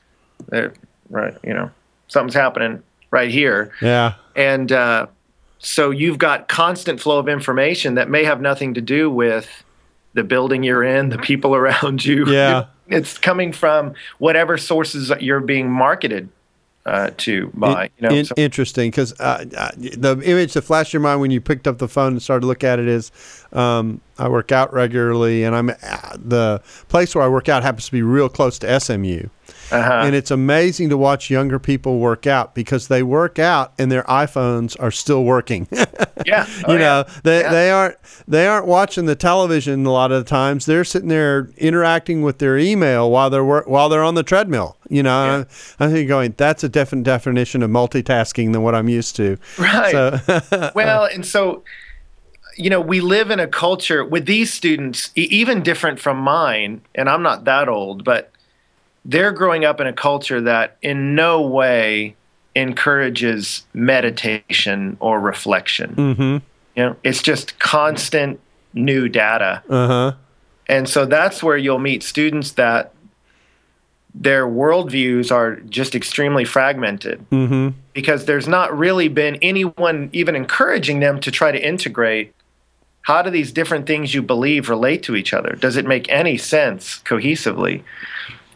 right, 1.09 1.35
you 1.43 1.53
know, 1.53 1.71
something's 2.07 2.35
happening 2.35 2.83
right 3.09 3.31
here, 3.31 3.73
Yeah, 3.81 4.13
and 4.35 4.71
uh, 4.71 5.07
so 5.57 5.89
you've 5.89 6.19
got 6.19 6.47
constant 6.47 7.01
flow 7.01 7.17
of 7.17 7.27
information 7.27 7.95
that 7.95 8.09
may 8.09 8.23
have 8.23 8.41
nothing 8.41 8.75
to 8.75 8.81
do 8.81 9.09
with 9.09 9.63
the 10.13 10.23
building 10.23 10.63
you're 10.63 10.83
in, 10.83 11.09
the 11.09 11.17
people 11.17 11.55
around 11.55 12.05
you. 12.05 12.27
Yeah. 12.27 12.65
it's 12.87 13.17
coming 13.17 13.53
from 13.53 13.93
whatever 14.19 14.57
sources 14.57 15.11
you're 15.19 15.39
being 15.39 15.71
marketed 15.71 16.29
uh, 16.85 17.11
to. 17.17 17.51
In- 17.83 17.89
you 17.97 18.09
know, 18.09 18.15
in- 18.15 18.25
so- 18.25 18.35
interesting 18.37 18.89
because 18.91 19.13
uh, 19.19 19.45
uh, 19.57 19.71
the 19.77 20.19
image 20.23 20.53
that 20.53 20.63
flashed 20.63 20.93
your 20.93 21.01
mind 21.01 21.21
when 21.21 21.31
you 21.31 21.41
picked 21.41 21.67
up 21.67 21.77
the 21.77 21.87
phone 21.87 22.13
and 22.13 22.21
started 22.21 22.41
to 22.41 22.47
look 22.47 22.63
at 22.63 22.79
it 22.79 22.87
is 22.87 23.11
um, 23.53 24.01
I 24.21 24.29
work 24.29 24.51
out 24.51 24.71
regularly, 24.73 25.43
and 25.43 25.55
I'm 25.55 25.69
uh, 25.69 25.75
the 26.17 26.61
place 26.89 27.15
where 27.15 27.23
I 27.23 27.27
work 27.27 27.49
out 27.49 27.63
happens 27.63 27.85
to 27.87 27.91
be 27.91 28.01
real 28.03 28.29
close 28.29 28.59
to 28.59 28.79
SMU. 28.79 29.27
uh-huh. 29.71 30.03
and 30.05 30.15
it's 30.15 30.31
amazing 30.31 30.89
to 30.89 30.97
watch 30.97 31.29
younger 31.29 31.59
people 31.59 31.99
work 31.99 32.25
out 32.27 32.53
because 32.55 32.87
they 32.87 33.03
work 33.03 33.37
out 33.39 33.73
and 33.79 33.91
their 33.91 34.03
iPhones 34.03 34.77
are 34.79 34.91
still 34.91 35.23
working. 35.25 35.67
yeah, 36.25 36.45
you 36.47 36.63
Oh, 36.67 36.77
know, 36.77 37.03
yeah. 37.07 37.13
they 37.23 37.39
Yeah. 37.41 37.51
they 37.51 37.71
aren't 37.71 37.95
they 38.27 38.47
aren't 38.47 38.65
watching 38.67 39.05
the 39.07 39.15
television 39.15 39.85
a 39.85 39.91
lot 39.91 40.11
of 40.11 40.23
the 40.23 40.29
times. 40.29 40.65
They're 40.65 40.83
sitting 40.85 41.09
there 41.09 41.49
interacting 41.57 42.21
with 42.21 42.37
their 42.39 42.57
email 42.57 43.09
while 43.11 43.29
they're 43.29 43.43
wor- 43.43 43.63
while 43.65 43.89
they're 43.89 44.03
on 44.03 44.15
the 44.15 44.23
treadmill. 44.23 44.77
You 44.89 45.03
know, 45.03 45.25
Yeah. 45.25 45.43
I'm, 45.85 45.95
I'm 45.95 46.07
going 46.07 46.33
that's 46.37 46.63
a 46.63 46.69
different 46.69 47.03
definition 47.05 47.63
of 47.63 47.69
multitasking 47.71 48.51
than 48.53 48.61
what 48.61 48.75
I'm 48.75 48.87
used 48.89 49.15
to. 49.17 49.37
Right. 49.57 49.91
So, 49.91 50.71
well, 50.75 51.05
and 51.05 51.25
so, 51.25 51.63
you 52.57 52.69
know, 52.69 52.81
we 52.81 52.99
live 53.01 53.31
in 53.31 53.39
a 53.39 53.47
culture 53.47 54.03
with 54.03 54.25
these 54.25 54.53
students, 54.53 55.11
e- 55.15 55.27
even 55.31 55.63
different 55.63 55.99
from 55.99 56.17
mine, 56.17 56.81
and 56.95 57.09
I'm 57.09 57.23
not 57.23 57.45
that 57.45 57.69
old, 57.69 58.03
but 58.03 58.31
they're 59.05 59.31
growing 59.31 59.65
up 59.65 59.79
in 59.81 59.87
a 59.87 59.93
culture 59.93 60.41
that 60.41 60.77
in 60.81 61.15
no 61.15 61.41
way 61.41 62.15
encourages 62.55 63.65
meditation 63.73 64.97
or 64.99 65.19
reflection. 65.19 65.95
mm-hmm. 65.95 66.37
You 66.75 66.83
know, 66.85 66.95
it's 67.03 67.21
just 67.21 67.59
constant 67.59 68.39
new 68.73 69.09
data. 69.09 69.61
Uh 69.69 69.87
huh. 69.87 70.13
And 70.67 70.87
so 70.87 71.05
that's 71.05 71.43
where 71.43 71.57
you'll 71.57 71.79
meet 71.79 72.01
students 72.03 72.51
that 72.51 72.93
their 74.13 74.45
worldviews 74.45 75.31
are 75.31 75.55
just 75.61 75.95
extremely 75.95 76.43
fragmented 76.45 77.25
Mm-hmm. 77.29 77.69
because 77.93 78.25
there's 78.25 78.47
not 78.47 78.77
really 78.77 79.07
been 79.07 79.37
anyone 79.41 80.09
even 80.13 80.35
encouraging 80.35 80.99
them 80.99 81.19
to 81.21 81.31
try 81.31 81.51
to 81.51 81.59
integrate 81.65 82.33
how 83.03 83.21
do 83.21 83.29
these 83.29 83.51
different 83.51 83.87
things 83.87 84.13
you 84.13 84.21
believe 84.21 84.69
relate 84.69 85.03
to 85.03 85.15
each 85.15 85.33
other? 85.33 85.55
Does 85.59 85.75
it 85.75 85.85
make 85.85 86.09
any 86.09 86.37
sense 86.37 86.99
cohesively? 86.99 87.83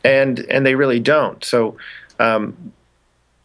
And 0.04 0.40
and 0.52 0.66
they 0.66 0.76
really 0.76 1.00
don't. 1.00 1.44
So 1.44 1.78
um, 2.20 2.74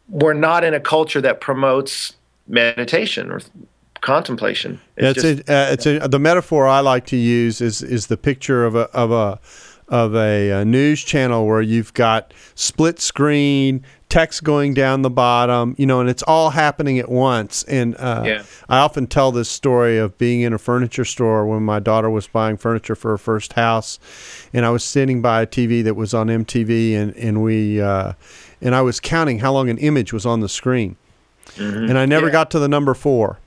we're 0.08 0.34
not 0.34 0.62
in 0.64 0.74
a 0.74 0.80
culture 0.80 1.20
that 1.20 1.40
promotes 1.40 2.14
meditation 2.46 3.30
or 3.30 3.40
contemplation. 4.00 4.80
It's, 4.96 5.22
just, 5.22 5.48
a, 5.48 5.52
uh, 5.52 5.72
it's 5.72 5.86
a, 5.86 6.08
the 6.08 6.18
metaphor 6.18 6.66
I 6.66 6.80
like 6.80 7.06
to 7.06 7.16
use 7.16 7.60
is 7.60 7.82
is 7.82 8.08
the 8.08 8.16
picture 8.16 8.64
of 8.64 8.74
a 8.74 8.90
of 8.90 9.10
a 9.10 9.40
of 9.88 10.14
a, 10.14 10.50
a 10.50 10.64
news 10.64 11.02
channel 11.02 11.46
where 11.46 11.62
you've 11.62 11.94
got 11.94 12.32
split 12.54 13.00
screen 13.00 13.84
text 14.10 14.44
going 14.44 14.74
down 14.74 15.00
the 15.02 15.08
bottom, 15.10 15.74
you 15.78 15.86
know, 15.86 16.00
and 16.00 16.10
it's 16.10 16.22
all 16.24 16.50
happening 16.50 16.98
at 16.98 17.08
once. 17.08 17.62
And 17.64 17.96
uh, 17.96 18.24
Yeah. 18.26 18.42
I 18.68 18.78
often 18.78 19.06
tell 19.06 19.32
this 19.32 19.48
story 19.48 19.96
of 19.96 20.18
being 20.18 20.42
in 20.42 20.52
a 20.52 20.58
furniture 20.58 21.06
store 21.06 21.46
when 21.46 21.62
my 21.62 21.78
daughter 21.78 22.10
was 22.10 22.26
buying 22.26 22.58
furniture 22.58 22.94
for 22.94 23.12
her 23.12 23.18
first 23.18 23.54
house, 23.54 23.98
and 24.52 24.66
I 24.66 24.70
was 24.70 24.84
sitting 24.84 25.22
by 25.22 25.40
a 25.42 25.46
TV 25.46 25.82
that 25.84 25.94
was 25.94 26.12
on 26.12 26.26
MTV, 26.28 26.94
and 26.94 27.16
and 27.16 27.42
we 27.42 27.80
uh, 27.80 28.12
and 28.60 28.74
I 28.74 28.82
was 28.82 29.00
counting 29.00 29.38
how 29.38 29.52
long 29.54 29.70
an 29.70 29.78
image 29.78 30.12
was 30.12 30.26
on 30.26 30.40
the 30.40 30.48
screen, 30.48 30.96
and 31.56 31.96
I 31.96 32.04
never 32.04 32.26
Yeah. 32.26 32.32
got 32.32 32.50
to 32.50 32.58
the 32.58 32.68
number 32.68 32.92
four. 32.94 33.38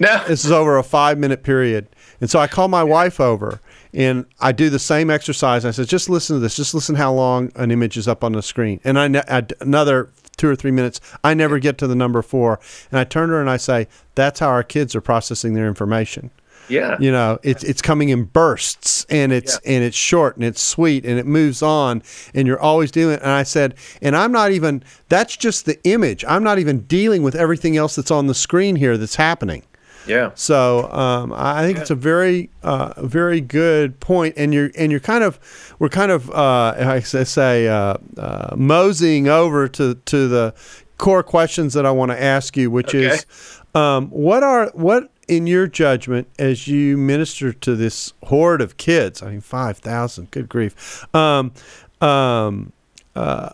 no, 0.00 0.22
This 0.26 0.44
is 0.44 0.50
over 0.50 0.76
a 0.78 0.82
five 0.82 1.18
minute 1.18 1.42
period. 1.44 1.86
And 2.20 2.28
so 2.28 2.40
I 2.40 2.48
call 2.48 2.66
my 2.66 2.82
wife 2.82 3.20
over 3.20 3.60
and 3.94 4.26
I 4.40 4.52
do 4.52 4.70
the 4.70 4.78
same 4.78 5.10
exercise. 5.10 5.64
I 5.64 5.70
said, 5.70 5.88
just 5.88 6.08
listen 6.10 6.36
to 6.36 6.40
this. 6.40 6.56
Just 6.56 6.74
listen 6.74 6.94
how 6.94 7.12
long 7.12 7.50
an 7.56 7.70
image 7.70 7.96
is 7.96 8.06
up 8.08 8.22
on 8.24 8.32
the 8.32 8.42
screen. 8.42 8.80
And 8.84 8.98
I, 8.98 9.08
ne- 9.08 9.22
another 9.60 10.10
two 10.36 10.48
or 10.48 10.56
three 10.56 10.70
minutes, 10.70 11.00
I 11.24 11.34
never 11.34 11.58
get 11.58 11.78
to 11.78 11.86
the 11.86 11.96
number 11.96 12.22
four. 12.22 12.60
And 12.90 12.98
I 13.00 13.04
turn 13.04 13.28
to 13.28 13.34
her 13.34 13.40
and 13.40 13.50
I 13.50 13.56
say, 13.56 13.88
that's 14.14 14.40
how 14.40 14.48
our 14.48 14.62
kids 14.62 14.94
are 14.94 15.00
processing 15.00 15.54
their 15.54 15.66
information. 15.66 16.30
yeah, 16.68 16.96
You 17.00 17.10
know, 17.10 17.38
it's 17.42 17.64
it's 17.64 17.80
coming 17.82 18.10
in 18.10 18.24
bursts 18.24 19.06
and 19.08 19.32
it's 19.32 19.58
and 19.64 19.82
it's 19.82 19.96
short 19.96 20.36
and 20.36 20.44
it's 20.44 20.60
sweet 20.60 21.04
and 21.06 21.18
it 21.18 21.24
moves 21.26 21.62
on 21.62 22.02
and 22.34 22.46
you're 22.46 22.60
always 22.60 22.90
dealing. 22.90 23.18
And 23.20 23.30
I 23.30 23.42
said, 23.42 23.74
and 24.02 24.14
I'm 24.14 24.32
not 24.32 24.52
even. 24.52 24.84
That's 25.08 25.34
just 25.36 25.64
the 25.64 25.82
image. 25.84 26.24
I'm 26.28 26.44
not 26.44 26.58
even 26.58 26.80
dealing 26.80 27.22
with 27.22 27.34
everything 27.34 27.76
else 27.78 27.96
that's 27.96 28.10
on 28.10 28.26
the 28.26 28.34
screen 28.34 28.76
here 28.76 28.98
that's 28.98 29.16
happening. 29.16 29.62
Yeah, 30.08 30.30
So 30.34 30.90
um, 30.90 31.32
I 31.34 31.64
think 31.66 31.78
it's 31.78 31.90
a 31.90 31.94
very, 31.94 32.50
uh, 32.62 32.94
very 32.98 33.40
good 33.40 34.00
point, 34.00 34.34
and 34.36 34.52
you're 34.54 34.70
and 34.76 34.90
you're 34.90 35.00
kind 35.00 35.22
of, 35.24 35.38
we're 35.78 35.88
kind 35.88 36.10
of, 36.10 36.30
uh, 36.30 36.74
I 36.78 37.00
say, 37.00 37.68
uh, 37.68 37.96
uh, 38.16 38.54
moseying 38.56 39.28
over 39.28 39.68
to 39.68 39.94
to 39.94 40.28
the 40.28 40.54
core 40.96 41.22
questions 41.22 41.74
that 41.74 41.86
I 41.86 41.90
want 41.90 42.10
to 42.10 42.20
ask 42.22 42.56
you, 42.56 42.70
which 42.70 42.94
is, 42.94 43.26
um, 43.74 44.08
what 44.10 44.42
are 44.42 44.70
what 44.74 45.10
in 45.28 45.46
your 45.46 45.66
judgment 45.66 46.26
as 46.38 46.66
you 46.66 46.96
minister 46.96 47.52
to 47.52 47.76
this 47.76 48.12
horde 48.24 48.60
of 48.62 48.76
kids? 48.76 49.22
I 49.22 49.30
mean, 49.30 49.40
five 49.40 49.78
thousand, 49.78 50.30
good 50.30 50.48
grief. 50.48 51.06
Um, 51.14 51.52
um, 52.00 52.72
uh, 53.14 53.50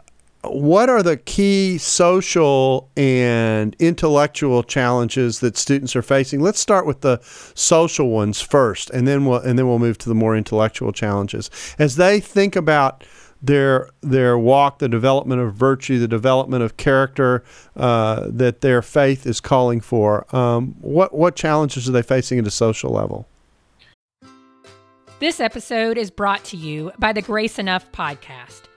what 0.48 0.88
are 0.88 1.02
the 1.02 1.16
key 1.16 1.78
social 1.78 2.90
and 2.96 3.76
intellectual 3.78 4.62
challenges 4.62 5.40
that 5.40 5.56
students 5.56 5.94
are 5.96 6.02
facing? 6.02 6.40
Let's 6.40 6.60
start 6.60 6.86
with 6.86 7.00
the 7.00 7.20
social 7.54 8.10
ones 8.10 8.40
first, 8.40 8.90
and 8.90 9.06
then 9.06 9.24
we'll 9.24 9.40
and 9.40 9.58
then 9.58 9.66
we'll 9.66 9.78
move 9.78 9.98
to 9.98 10.08
the 10.08 10.14
more 10.14 10.36
intellectual 10.36 10.92
challenges 10.92 11.50
as 11.78 11.96
they 11.96 12.20
think 12.20 12.56
about 12.56 13.04
their 13.42 13.90
their 14.00 14.38
walk, 14.38 14.78
the 14.78 14.88
development 14.88 15.40
of 15.40 15.54
virtue, 15.54 15.98
the 15.98 16.08
development 16.08 16.62
of 16.62 16.76
character 16.76 17.44
uh, 17.76 18.26
that 18.30 18.60
their 18.60 18.82
faith 18.82 19.26
is 19.26 19.40
calling 19.40 19.80
for. 19.80 20.26
Um, 20.34 20.76
what 20.80 21.14
what 21.14 21.36
challenges 21.36 21.88
are 21.88 21.92
they 21.92 22.02
facing 22.02 22.38
at 22.38 22.46
a 22.46 22.50
social 22.50 22.90
level? 22.90 23.28
This 25.20 25.40
episode 25.40 25.96
is 25.96 26.10
brought 26.10 26.44
to 26.44 26.56
you 26.56 26.92
by 26.98 27.12
the 27.12 27.22
Grace 27.22 27.58
Enough 27.58 27.90
podcast. 27.92 28.62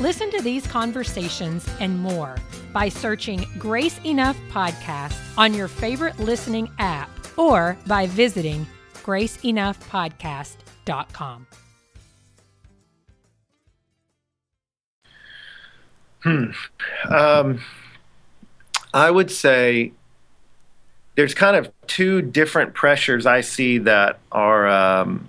Listen 0.00 0.28
to 0.32 0.42
these 0.42 0.66
conversations 0.66 1.68
and 1.78 1.96
more 2.00 2.34
by 2.72 2.88
searching 2.88 3.46
Grace 3.58 4.00
Enough 4.04 4.36
Podcast 4.50 5.16
on 5.38 5.54
your 5.54 5.68
favorite 5.68 6.18
listening 6.18 6.68
app 6.80 7.08
or 7.38 7.76
by 7.86 8.08
visiting 8.08 8.66
graceenoughpodcast.com. 9.04 11.46
Um, 17.10 17.60
I 18.94 19.10
would 19.10 19.30
say 19.30 19.92
there's 21.16 21.34
kind 21.34 21.54
of 21.54 21.70
two 21.86 22.22
different 22.22 22.72
pressures 22.74 23.26
I 23.26 23.42
see 23.42 23.76
that 23.78 24.18
are 24.32 24.66
um, 24.66 25.28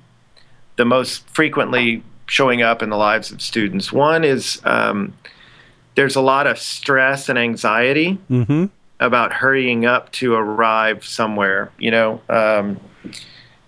the 0.78 0.86
most 0.86 1.28
frequently 1.30 2.01
showing 2.27 2.61
up 2.61 2.81
in 2.81 2.89
the 2.89 2.97
lives 2.97 3.31
of 3.31 3.41
students. 3.41 3.91
One 3.91 4.23
is 4.23 4.61
um, 4.65 5.13
there's 5.95 6.15
a 6.15 6.21
lot 6.21 6.47
of 6.47 6.57
stress 6.59 7.29
and 7.29 7.38
anxiety 7.38 8.17
Mm-hmm. 8.29 8.65
about 8.99 9.33
hurrying 9.33 9.85
up 9.85 10.11
to 10.13 10.33
arrive 10.33 11.05
somewhere, 11.05 11.71
you 11.77 11.91
know. 11.91 12.21
Um, 12.29 12.79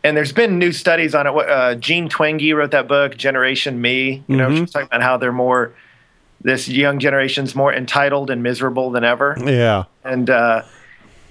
and 0.04 0.16
there's 0.16 0.32
been 0.32 0.58
new 0.58 0.72
studies 0.72 1.14
on 1.14 1.28
it. 1.28 1.34
What- 1.34 1.50
Uh, 1.50 1.76
Jean 1.76 2.08
Twenge 2.10 2.54
wrote 2.56 2.72
that 2.72 2.88
book, 2.88 3.18
Generation 3.18 3.82
Me. 3.82 4.24
You 4.28 4.38
know, 4.38 4.48
Mhm. 4.50 4.58
she's 4.60 4.72
talking 4.72 4.88
about 4.88 5.02
how 5.02 5.18
they're 5.18 5.34
more, 5.34 5.72
this 6.42 6.70
young 6.70 7.00
generation's 7.00 7.56
more 7.56 7.74
entitled 7.74 8.30
and 8.30 8.42
miserable 8.42 8.90
than 8.92 9.04
ever. 9.04 9.36
Yeah. 9.44 9.84
And 10.06 10.30
uh, 10.30 10.62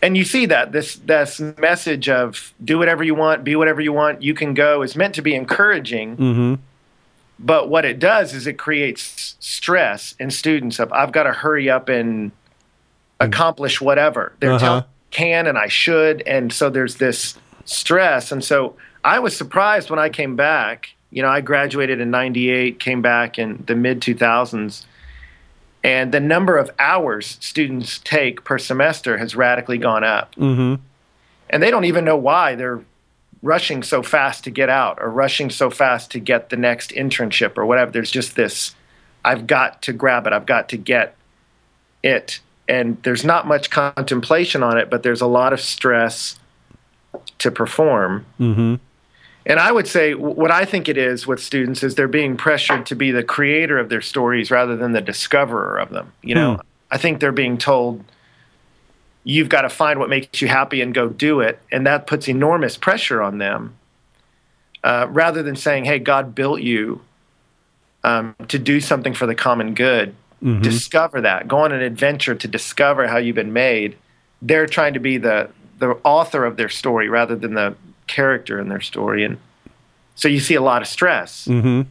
and 0.03 0.15
you 0.17 0.25
see 0.25 0.45
that 0.47 0.73
this 0.73 0.97
this 0.97 1.41
message 1.59 2.09
of 2.11 2.53
do 2.63 2.77
whatever 2.79 3.03
you 3.03 3.15
want, 3.15 3.45
be 3.45 3.57
whatever 3.57 3.81
you 3.81 3.93
want, 3.95 4.23
you 4.23 4.35
can 4.35 4.53
go 4.53 4.83
is 4.83 4.95
meant 4.95 5.15
to 5.15 5.23
be 5.23 5.35
encouraging. 5.35 6.17
Mm-hmm. 6.17 6.55
But 7.39 7.69
what 7.69 7.85
it 7.85 7.99
does 7.99 8.33
is 8.35 8.47
it 8.47 8.55
creates 8.55 9.37
stress 9.41 10.15
in 10.19 10.31
students 10.31 10.79
of 10.79 10.91
I've 10.93 11.13
got 11.13 11.25
to 11.25 11.33
hurry 11.33 11.69
up 11.69 11.89
and 11.89 12.33
accomplish 13.21 13.81
whatever 13.81 14.33
they're 14.41 14.53
Uh-huh. 14.53 14.59
telling 14.59 14.81
me 14.83 14.87
I 14.87 15.15
can 15.15 15.47
and 15.47 15.57
I 15.59 15.69
should, 15.69 16.23
and 16.27 16.53
so 16.53 16.69
there's 16.71 16.97
this 16.97 17.37
stress. 17.65 18.33
And 18.33 18.45
so 18.45 18.77
I 19.05 19.19
was 19.19 19.37
surprised 19.37 19.89
when 19.91 19.99
I 19.99 20.09
came 20.09 20.37
back. 20.37 20.91
You 21.11 21.23
know, 21.23 21.29
I 21.29 21.41
graduated 21.41 22.01
in 22.01 22.11
'98, 22.11 22.79
came 22.81 23.01
back 23.01 23.39
in 23.39 23.63
the 23.67 23.75
mid 23.77 24.01
2000s, 24.01 24.85
and 25.85 26.13
the 26.13 26.21
number 26.21 26.57
of 26.59 26.71
hours 26.79 27.39
students 27.41 27.99
take 28.05 28.45
per 28.45 28.59
semester 28.59 29.17
has 29.19 29.35
radically 29.37 29.79
gone 29.79 30.05
up 30.05 30.35
Mm-hmm. 30.37 30.83
and 31.51 31.63
they 31.63 31.71
don't 31.71 31.85
even 31.85 32.05
know 32.05 32.17
why 32.17 32.55
they're 32.57 32.81
rushing 33.47 33.83
so 33.83 34.03
fast 34.03 34.45
to 34.45 34.51
get 34.51 34.69
out 34.69 34.99
or 35.01 35.09
rushing 35.09 35.51
so 35.51 35.71
fast 35.71 36.11
to 36.11 36.19
get 36.19 36.51
the 36.51 36.57
next 36.57 36.91
internship 36.91 37.57
or 37.57 37.65
whatever. 37.65 37.91
There's 37.91 38.11
just 38.11 38.35
this 38.37 38.75
i've 39.25 39.47
got 39.47 39.83
to 39.83 39.93
grab 39.93 40.27
it. 40.27 40.33
I've 40.33 40.47
got 40.47 40.69
to 40.71 40.77
get 40.77 41.17
it. 42.03 42.41
And 42.69 43.01
there's 43.05 43.25
not 43.25 43.47
much 43.47 43.71
contemplation 43.71 44.63
on 44.63 44.77
it 44.77 44.91
but 44.91 45.03
there's 45.03 45.21
a 45.21 45.27
lot 45.27 45.53
of 45.53 45.61
stress 45.61 46.39
to 47.39 47.51
perform. 47.51 48.27
Mm-hmm. 48.41 48.75
and 49.47 49.61
I 49.61 49.71
would 49.71 49.87
say 49.87 50.15
what 50.15 50.51
I 50.51 50.65
think 50.65 50.89
it 50.89 50.99
is 50.99 51.27
with 51.27 51.41
students 51.41 51.83
is 51.83 51.95
they're 51.95 52.09
being 52.09 52.37
pressured 52.37 52.85
to 52.87 52.97
be 52.97 53.13
the 53.13 53.23
creator 53.23 53.79
of 53.79 53.89
their 53.89 54.03
stories 54.03 54.51
rather 54.51 54.77
than 54.77 54.93
the 54.93 55.01
discoverer 55.01 55.79
of 55.79 55.91
them. 55.91 56.13
You 56.23 56.35
know, 56.35 56.61
I 56.91 56.99
think 56.99 57.21
they're 57.21 57.33
being 57.33 57.59
told 57.59 58.05
you've 59.29 59.49
got 59.49 59.63
to 59.63 59.69
find 59.69 59.99
what 59.99 60.09
makes 60.09 60.41
you 60.41 60.47
happy 60.47 60.81
and 60.81 60.95
go 60.95 61.09
do 61.09 61.41
it, 61.41 61.59
and 61.73 61.85
that 61.85 62.07
puts 62.07 62.29
enormous 62.29 62.77
pressure 62.77 63.21
on 63.21 63.39
them. 63.39 63.75
Uh, 64.85 65.09
rather 65.11 65.43
than 65.43 65.57
saying, 65.57 65.85
"Hey, 65.85 65.99
God 65.99 66.33
built 66.35 66.61
you 66.63 67.01
um, 68.05 68.37
to 68.47 68.57
do 68.59 68.81
something 68.81 69.13
for 69.15 69.27
the 69.27 69.35
common 69.35 69.75
good," 69.75 70.15
Mm-hmm. 70.45 70.61
discover 70.63 71.23
that. 71.23 71.49
Go 71.49 71.59
on 71.59 71.73
an 71.73 71.81
adventure 71.81 72.35
to 72.35 72.47
discover 72.47 73.09
how 73.09 73.17
you've 73.17 73.35
been 73.35 73.55
made. 73.55 73.97
They're 74.43 74.67
trying 74.67 74.93
to 74.95 75.01
be 75.01 75.17
the 75.19 75.49
the 75.79 75.99
author 76.05 76.45
of 76.45 76.57
their 76.57 76.69
story 76.69 77.09
rather 77.09 77.35
than 77.35 77.55
the 77.55 77.75
character 78.07 78.61
in 78.61 78.69
their 78.69 78.81
story, 78.83 79.25
and 79.25 79.39
so 80.15 80.29
you 80.29 80.39
see 80.39 80.55
a 80.55 80.61
lot 80.63 80.83
of 80.83 80.89
stress 80.89 81.47
Mm-hmm. 81.49 81.83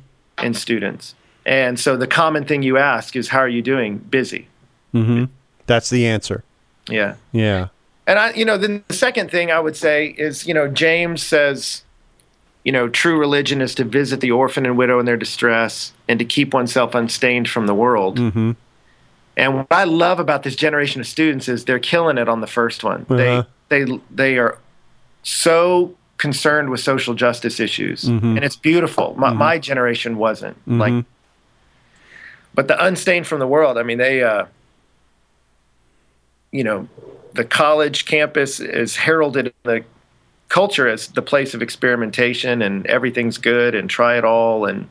in 0.46 0.54
students. 0.54 1.16
And 1.46 1.80
so 1.80 1.98
the 1.98 2.08
common 2.08 2.46
thing 2.46 2.64
you 2.64 2.78
ask 2.78 3.16
is, 3.16 3.30
"How 3.30 3.40
are 3.40 3.50
you 3.50 3.62
doing?" 3.62 3.98
Busy. 3.98 4.48
Mm-hmm. 4.94 5.26
That's 5.66 5.90
the 5.90 6.06
answer. 6.06 6.44
Yeah. 6.90 7.16
Yeah. 7.32 7.68
And 8.08 8.20
I, 8.20 8.32
you 8.34 8.46
know, 8.46 8.58
then 8.58 8.84
the 8.88 8.94
second 8.94 9.32
thing 9.32 9.52
I 9.52 9.60
would 9.60 9.76
say 9.76 10.08
is, 10.18 10.46
you 10.46 10.54
know, 10.54 10.68
James 10.68 11.24
says, 11.24 11.84
you 12.64 12.72
know, 12.72 12.88
true 12.90 13.20
religion 13.20 13.62
is 13.62 13.74
to 13.76 13.84
visit 13.84 14.22
the 14.22 14.32
orphan 14.32 14.66
and 14.66 14.78
widow 14.78 15.00
in 15.00 15.06
their 15.06 15.18
distress 15.18 15.94
and 16.08 16.20
to 16.20 16.26
keep 16.26 16.54
oneself 16.54 16.94
unstained 16.96 17.50
from 17.50 17.68
the 17.68 17.74
world. 17.74 18.20
Mm-hmm. 18.20 18.52
And 19.38 19.56
what 19.56 19.68
I 19.72 19.84
love 19.84 20.20
about 20.20 20.44
this 20.44 20.56
generation 20.56 21.02
of 21.02 21.08
students 21.08 21.50
is 21.50 21.66
they're 21.66 21.80
killing 21.80 22.18
it 22.18 22.30
on 22.30 22.42
the 22.42 22.48
first 22.48 22.84
one. 22.84 23.06
Uh-huh. 23.10 23.44
They 23.70 23.86
they 23.86 24.00
they 24.10 24.38
are 24.38 24.58
so 25.24 25.96
concerned 26.18 26.70
with 26.70 26.80
social 26.80 27.14
justice 27.14 27.60
issues, 27.60 28.06
Mm-hmm. 28.06 28.38
and 28.38 28.46
it's 28.46 28.56
beautiful. 28.56 29.16
My, 29.18 29.34
my 29.34 29.60
generation 29.60 30.18
wasn't 30.18 30.56
like, 30.68 31.04
but 32.54 32.68
the 32.68 32.82
unstained 32.84 33.28
from 33.28 33.40
the 33.40 33.48
world. 33.48 33.78
I 33.78 33.84
mean, 33.84 33.98
they, 33.98 34.24
uh, 34.24 34.46
you 36.56 36.64
know, 36.64 36.88
the 37.34 37.44
college 37.44 38.06
campus 38.06 38.60
is 38.62 38.96
heralded 38.96 39.48
in 39.48 39.54
the 39.64 39.84
culture 40.48 40.88
as 40.88 41.08
the 41.10 41.22
place 41.22 41.54
of 41.54 41.62
experimentation, 41.62 42.62
and 42.62 42.86
everything's 42.88 43.38
good, 43.38 43.76
and 43.76 43.90
try 43.90 44.18
it 44.18 44.24
all, 44.24 44.66
and 44.66 44.88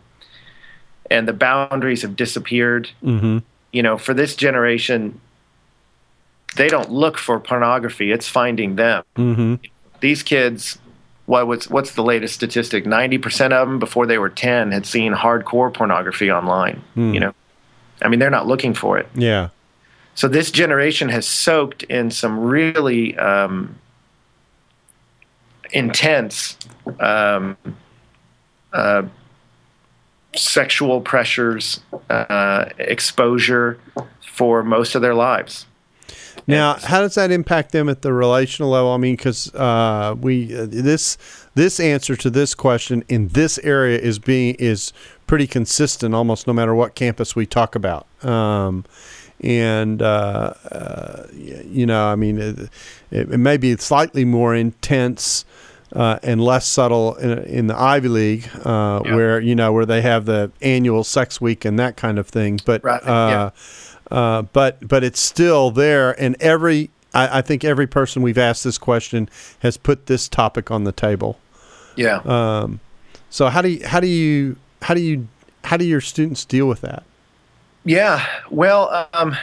and 1.11 1.27
the 1.27 1.33
boundaries 1.33 2.03
have 2.03 2.17
disappeared. 2.17 2.91
Mm-hmm. 3.03 3.39
You 3.73 3.83
know, 3.83 3.97
for 3.99 4.13
this 4.15 4.37
generation, 4.37 5.21
they 6.57 6.69
don't 6.69 6.91
look 6.91 7.17
for 7.19 7.41
pornography; 7.41 8.13
it's 8.13 8.29
finding 8.29 8.77
them 8.77 9.03
Mm-hmm. 9.17 9.55
these 10.01 10.23
kids 10.23 10.79
what 11.27 11.47
what's 11.47 11.71
what's 11.71 11.93
the 11.95 12.03
latest 12.03 12.35
statistic 12.35 12.85
90% 12.85 13.53
of 13.53 13.67
them 13.69 13.79
before 13.79 14.05
they 14.07 14.19
were 14.19 14.29
10 14.29 14.73
had 14.73 14.85
seen 14.85 15.15
hardcore 15.15 15.73
pornography 15.73 16.31
online 16.31 16.83
you 16.95 17.19
know 17.19 17.33
i 18.03 18.09
mean 18.09 18.21
they're 18.21 18.29
not 18.39 18.47
looking 18.47 18.75
for 18.75 18.99
it 18.99 19.09
Yeah. 19.15 19.49
So 20.15 20.29
this 20.29 20.51
generation 20.51 21.09
has 21.09 21.27
soaked 21.27 21.83
in 21.85 22.11
some 22.11 22.39
really 22.41 23.17
um, 23.19 23.77
intense 25.73 26.57
um, 27.01 27.57
uh, 28.73 29.03
sexual 30.37 31.01
pressures 31.01 31.81
uh, 32.11 32.67
exposure 32.79 33.79
for 34.21 34.63
most 34.63 34.95
of 34.95 35.03
their 35.03 35.15
lives 35.15 35.67
Now, 36.47 36.75
how 36.75 37.01
does 37.01 37.15
that 37.15 37.31
impact 37.31 37.73
them 37.73 37.89
at 37.89 38.03
the 38.03 38.13
relational 38.13 38.71
level? 38.71 38.93
I 38.93 38.99
mean, 38.99 39.17
because 39.17 39.55
uh, 39.55 40.15
we 40.21 40.55
uh, 40.55 40.67
this 40.69 41.17
this 41.55 41.81
answer 41.81 42.17
to 42.17 42.29
this 42.29 42.55
question 42.55 43.05
in 43.09 43.29
this 43.29 43.59
area 43.59 43.99
is 43.99 44.19
being 44.19 44.55
is 44.57 44.93
pretty 45.27 45.47
consistent, 45.47 46.15
almost 46.15 46.47
no 46.47 46.53
matter 46.53 46.75
what 46.75 46.95
campus 46.95 47.35
we 47.35 47.47
talk 47.47 47.75
about. 47.75 48.07
Um, 48.23 48.85
and 49.45 50.01
uh, 50.03 50.55
uh, 50.73 51.27
you 51.33 51.87
know, 51.87 52.07
I 52.07 52.17
mean, 52.17 52.39
it, 52.39 52.59
it, 53.11 53.33
it 53.33 53.39
may 53.39 53.57
be 53.57 53.77
slightly 53.77 54.25
more 54.25 54.55
intense. 54.55 55.45
Uh, 55.95 56.19
and 56.25 56.43
less 56.43 56.67
subtle 56.67 57.15
in, 57.17 57.39
in 57.45 57.67
the 57.69 57.81
Ivy 57.81 58.09
League, 58.09 58.49
uh, 58.65 59.01
Yeah. 59.05 59.15
where 59.15 59.39
you 59.39 59.55
know 59.55 59.73
where 59.73 59.87
they 59.87 60.01
have 60.03 60.25
the 60.25 60.51
annual 60.61 61.05
sex 61.05 61.41
week 61.41 61.65
and 61.65 61.79
that 61.79 61.97
kind 61.97 62.19
of 62.19 62.27
thing. 62.27 62.59
But 62.65 62.83
Right, 62.83 63.01
uh, 63.07 63.51
uh, 64.11 64.43
but 64.43 64.89
but 64.89 65.05
it's 65.05 65.21
still 65.21 65.71
there, 65.71 66.21
and 66.21 66.35
every 66.41 66.91
I, 67.13 67.39
I 67.39 67.43
think 67.43 67.63
every 67.63 67.87
person 67.87 68.23
we've 68.23 68.39
asked 68.39 68.65
this 68.65 68.77
question 68.77 69.29
has 69.61 69.77
put 69.77 70.07
this 70.07 70.29
topic 70.29 70.69
on 70.73 70.83
the 70.83 70.91
table. 70.91 71.39
yeah 71.95 72.17
Um, 72.25 72.81
so 73.31 73.47
how 73.47 73.63
do 73.63 73.69
you 73.69 73.87
how 73.87 74.01
do 74.01 74.09
you 74.09 74.57
how 74.83 74.95
do 74.95 75.01
you 75.01 75.29
how 75.63 75.77
do 75.77 75.85
your 75.85 76.01
students 76.01 76.45
deal 76.45 76.67
with 76.67 76.81
that? 76.81 77.05
Yeah. 77.85 78.25
Well, 78.51 79.09
um, 79.13 79.37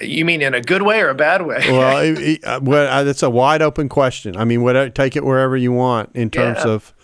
you 0.00 0.24
mean 0.24 0.42
in 0.42 0.54
a 0.54 0.60
good 0.60 0.82
way 0.82 1.00
or 1.00 1.08
a 1.08 1.14
bad 1.14 1.42
way? 1.44 1.58
Well, 1.68 1.98
it, 1.98 2.18
it, 2.18 2.44
uh, 2.44 2.60
well, 2.62 2.86
uh, 2.88 3.04
that's 3.04 3.22
a 3.22 3.30
wide 3.30 3.62
open 3.62 3.88
question. 3.88 4.36
I 4.36 4.44
mean, 4.44 4.62
whatever, 4.62 4.88
take 4.90 5.16
it 5.16 5.24
wherever 5.24 5.56
you 5.56 5.72
want 5.72 6.10
in 6.14 6.30
terms 6.30 6.58
Yeah. 6.64 6.70
of. 6.72 6.94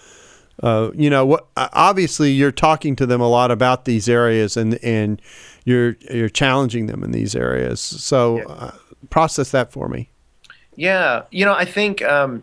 Uh, 0.60 0.90
you 0.94 1.08
know 1.08 1.24
what? 1.24 1.46
uh, 1.56 1.68
Obviously, 1.72 2.32
you're 2.32 2.50
talking 2.52 2.96
to 2.96 3.06
them 3.06 3.20
a 3.20 3.28
lot 3.28 3.50
about 3.52 3.84
these 3.84 4.08
areas, 4.08 4.56
and 4.56 4.74
and 4.84 5.22
you're 5.64 5.96
you're 6.10 6.28
challenging 6.28 6.86
them 6.86 7.04
in 7.04 7.12
these 7.12 7.36
areas. 7.36 7.80
So, 7.80 8.38
Yeah. 8.38 8.44
uh, 8.46 8.70
process 9.10 9.50
that 9.52 9.70
for 9.72 9.88
me. 9.88 10.08
yeah. 10.74 11.22
You 11.30 11.44
know, 11.44 11.54
I 11.54 11.64
think 11.64 12.02
um, 12.02 12.42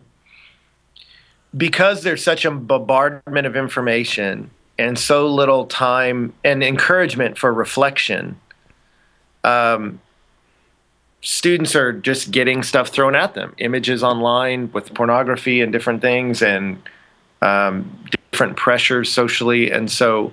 because 1.54 2.02
there's 2.04 2.22
such 2.22 2.44
a 2.46 2.50
bombardment 2.50 3.46
of 3.46 3.54
information 3.56 4.50
and 4.78 4.98
so 4.98 5.26
little 5.26 5.66
time 5.66 6.34
and 6.44 6.62
encouragement 6.62 7.38
for 7.38 7.52
reflection, 7.52 8.38
um, 9.44 10.00
students 11.22 11.74
are 11.74 11.92
just 11.92 12.30
getting 12.30 12.62
stuff 12.62 12.88
thrown 12.88 13.14
at 13.14 13.34
them. 13.34 13.54
Images 13.58 14.02
online 14.02 14.70
with 14.72 14.92
pornography 14.94 15.60
and 15.60 15.72
different 15.72 16.02
things 16.02 16.42
and 16.42 16.82
um, 17.42 17.90
different 18.30 18.56
pressures 18.56 19.10
socially. 19.10 19.70
And 19.70 19.90
so 19.90 20.32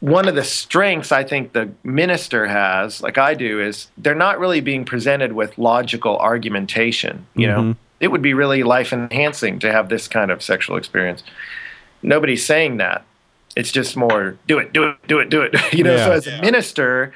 one 0.00 0.28
of 0.28 0.36
the 0.36 0.44
strengths 0.44 1.10
i 1.10 1.24
think 1.24 1.54
the 1.54 1.68
minister 1.82 2.46
has 2.46 3.02
like 3.02 3.18
i 3.18 3.34
do 3.34 3.60
is 3.60 3.88
they're 3.98 4.14
not 4.14 4.38
really 4.38 4.60
being 4.60 4.84
presented 4.84 5.32
with 5.32 5.58
logical 5.58 6.16
argumentation 6.18 7.26
you 7.34 7.48
know? 7.48 7.74
It 8.00 8.08
would 8.08 8.22
be 8.22 8.34
really 8.34 8.62
life 8.62 8.92
enhancing 8.92 9.58
to 9.60 9.72
have 9.72 9.88
this 9.88 10.06
kind 10.06 10.30
of 10.30 10.42
sexual 10.42 10.76
experience. 10.76 11.22
Nobody's 12.02 12.46
saying 12.46 12.76
that 12.76 13.04
it's 13.58 13.70
just 13.72 13.96
more 13.96 14.36
do 14.46 14.58
it 14.58 14.72
do 14.72 14.84
it 14.88 14.96
do 15.06 15.18
it 15.18 15.28
do 15.28 15.42
it 15.42 15.54
you 15.72 15.82
know 15.84 15.96
so 15.96 16.10
Yeah. 16.10 16.16
as 16.16 16.26
a 16.26 16.40
minister 16.40 17.12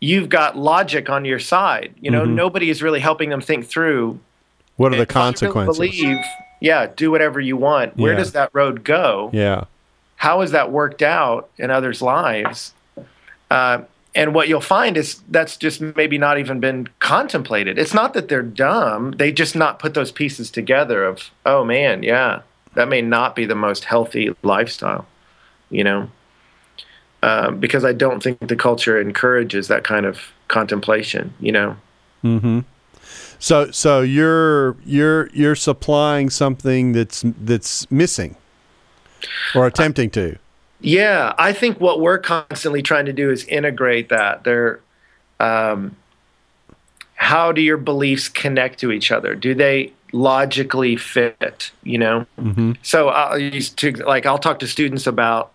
you've 0.00 0.28
got 0.28 0.56
logic 0.56 1.08
on 1.08 1.24
your 1.24 1.38
side 1.38 1.94
you 2.00 2.10
know 2.10 2.24
nobody 2.24 2.68
is 2.70 2.82
really 2.82 3.00
helping 3.00 3.30
them 3.30 3.40
think 3.40 3.66
through 3.66 4.18
What 4.76 4.92
are 4.92 4.96
the 4.96 5.02
if 5.02 5.08
really 5.14 5.26
consequences? 5.26 5.76
believe 5.78 6.18
yeah 6.60 6.86
do 6.96 7.10
whatever 7.10 7.40
you 7.40 7.56
want 7.56 7.96
where 7.96 8.12
Yeah. 8.12 8.18
does 8.18 8.32
that 8.32 8.50
road 8.52 8.84
go 8.84 9.30
yeah. 9.32 9.64
how 10.16 10.40
has 10.40 10.50
that 10.52 10.70
worked 10.72 11.02
out 11.02 11.50
in 11.58 11.70
others' 11.70 12.00
lives? 12.02 12.72
Uh, 13.50 13.82
and 14.16 14.34
what 14.34 14.48
you'll 14.48 14.60
find 14.78 14.96
is 14.96 15.20
that's 15.28 15.56
just 15.56 15.80
maybe 15.80 16.16
not 16.18 16.38
even 16.38 16.60
been 16.60 16.88
contemplated. 17.00 17.78
It's 17.78 17.92
not 17.92 18.14
that 18.14 18.28
they're 18.28 18.42
dumb; 18.42 19.12
they 19.18 19.30
just 19.32 19.54
not 19.56 19.78
put 19.80 19.92
those 19.94 20.10
pieces 20.12 20.50
together. 20.50 21.04
Of 21.04 21.30
oh 21.44 21.64
man, 21.64 22.02
yeah, 22.02 22.42
that 22.74 22.88
may 22.88 23.02
not 23.02 23.34
be 23.36 23.44
the 23.44 23.54
most 23.56 23.84
healthy 23.84 24.34
lifestyle, 24.42 25.06
you 25.70 25.84
know, 25.84 26.08
um, 27.22 27.58
because 27.58 27.84
I 27.84 27.92
don't 27.92 28.22
think 28.22 28.38
the 28.40 28.56
culture 28.56 29.00
encourages 29.00 29.68
that 29.68 29.84
kind 29.84 30.06
of 30.06 30.20
contemplation. 30.48 31.32
You 31.40 31.52
know, 31.52 31.76
Mm-hmm. 32.24 32.60
So 33.38 33.70
so 33.70 34.00
you're 34.00 34.76
you're 34.84 35.28
you're 35.28 35.54
supplying 35.54 36.30
something 36.30 36.92
that's 36.92 37.22
that's 37.24 37.90
missing, 37.90 38.36
or 39.54 39.66
attempting 39.66 40.10
to. 40.10 40.38
Yeah, 40.80 41.34
I 41.38 41.52
think 41.52 41.80
what 41.80 42.00
we're 42.00 42.18
constantly 42.18 42.82
trying 42.82 43.06
to 43.06 43.12
do 43.12 43.30
is 43.30 43.44
integrate 43.46 44.08
that. 44.10 44.44
They're, 44.44 44.80
um, 45.40 45.96
how 47.14 47.52
do 47.52 47.62
your 47.62 47.78
beliefs 47.78 48.28
connect 48.28 48.80
to 48.80 48.92
each 48.92 49.10
other? 49.10 49.34
Do 49.34 49.54
they 49.54 49.92
logically 50.12 50.96
fit? 50.96 51.70
You 51.82 51.98
know. 51.98 52.26
Mm-hmm. 52.40 52.72
So 52.82 53.08
I'll 53.08 53.38
use 53.38 53.68
to 53.70 53.92
like 53.92 54.24
I'll 54.24 54.38
talk 54.38 54.60
to 54.60 54.66
students 54.66 55.06
about 55.06 55.52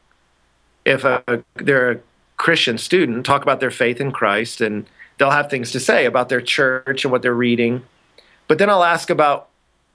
if 0.89 1.04
a, 1.04 1.43
they're 1.56 1.91
a 1.91 1.99
Christian 2.38 2.78
student, 2.78 3.25
talk 3.25 3.43
about 3.43 3.60
their 3.60 3.71
faith 3.71 4.02
in 4.02 4.12
Christ, 4.12 4.60
and 4.60 4.86
they'll 5.17 5.30
have 5.30 5.49
things 5.49 5.71
to 5.71 5.80
say 5.80 6.06
about 6.06 6.30
their 6.30 6.41
church 6.41 7.06
and 7.06 7.12
what 7.12 7.21
they're 7.21 7.34
reading. 7.34 7.84
But 8.47 8.58
then 8.58 8.69
I'll 8.69 8.84
ask 8.84 9.10
about 9.10 9.49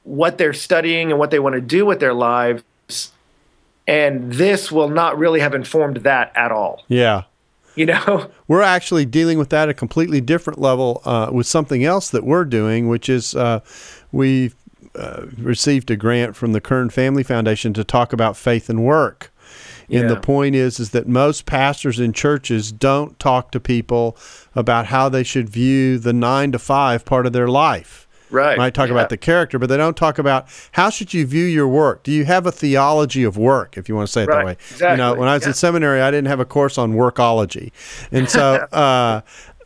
what 0.04 0.38
they're 0.38 0.52
studying 0.52 1.10
and 1.10 1.18
what 1.18 1.30
they 1.30 1.38
want 1.40 1.56
to 1.56 1.60
do 1.60 1.84
with 1.84 1.98
their 1.98 2.14
lives. 2.14 2.62
And 3.86 4.32
this 4.32 4.70
will 4.70 4.88
not 4.88 5.18
really 5.18 5.40
have 5.40 5.54
informed 5.54 5.98
that 5.98 6.32
at 6.36 6.52
all. 6.52 6.84
Yeah. 6.88 7.24
You 7.74 7.86
know? 7.86 8.30
We're 8.48 8.62
actually 8.62 9.04
dealing 9.04 9.38
with 9.38 9.50
that 9.50 9.64
at 9.64 9.70
a 9.70 9.74
completely 9.74 10.20
different 10.20 10.60
level 10.60 11.02
uh, 11.04 11.30
with 11.32 11.46
something 11.46 11.84
else 11.84 12.10
that 12.10 12.24
we're 12.24 12.44
doing, 12.44 12.88
which 12.88 13.08
is 13.08 13.34
uh, 13.34 13.60
we 14.12 14.52
uh, 14.94 15.26
received 15.38 15.90
a 15.90 15.96
grant 15.96 16.36
from 16.36 16.52
the 16.52 16.60
Kern 16.60 16.88
Family 16.88 17.24
Foundation 17.24 17.72
to 17.74 17.82
talk 17.82 18.12
about 18.12 18.36
faith 18.36 18.70
and 18.70 18.84
work. 18.84 19.32
And 19.90 20.08
the 20.10 20.16
point 20.16 20.54
is, 20.54 20.80
is 20.80 20.90
that 20.90 21.06
most 21.08 21.46
pastors 21.46 22.00
in 22.00 22.12
churches 22.12 22.72
don't 22.72 23.18
talk 23.18 23.50
to 23.52 23.60
people 23.60 24.16
about 24.54 24.86
how 24.86 25.08
they 25.08 25.22
should 25.22 25.48
view 25.48 25.98
the 25.98 26.12
nine 26.12 26.52
to 26.52 26.58
five 26.58 27.04
part 27.04 27.26
of 27.26 27.32
their 27.32 27.48
life. 27.48 28.00
Right. 28.30 28.58
might 28.58 28.74
talk 28.74 28.88
Yeah. 28.88 28.94
about 28.94 29.10
the 29.10 29.16
character, 29.16 29.60
but 29.60 29.68
they 29.68 29.76
don't 29.76 29.96
talk 29.96 30.18
about 30.18 30.46
how 30.72 30.90
should 30.90 31.14
you 31.14 31.24
view 31.24 31.44
your 31.44 31.68
work. 31.68 32.02
Do 32.02 32.10
you 32.10 32.24
have 32.24 32.46
a 32.46 32.50
theology 32.52 33.22
of 33.22 33.36
work, 33.36 33.76
if 33.76 33.88
you 33.88 33.94
want 33.94 34.08
to 34.08 34.12
say 34.12 34.24
it 34.24 34.26
that 34.26 34.36
Right. 34.38 34.58
way? 34.80 34.90
You 34.90 34.96
know, 34.96 35.14
when 35.14 35.28
I 35.28 35.34
was 35.34 35.42
Yeah. 35.44 35.48
in 35.50 35.54
seminary, 35.54 36.00
I 36.00 36.10
didn't 36.10 36.26
have 36.26 36.40
a 36.40 36.44
course 36.44 36.76
on 36.76 36.94
workology, 36.94 37.70
and 38.10 38.28
so 38.28 38.66
uh, 38.72 39.20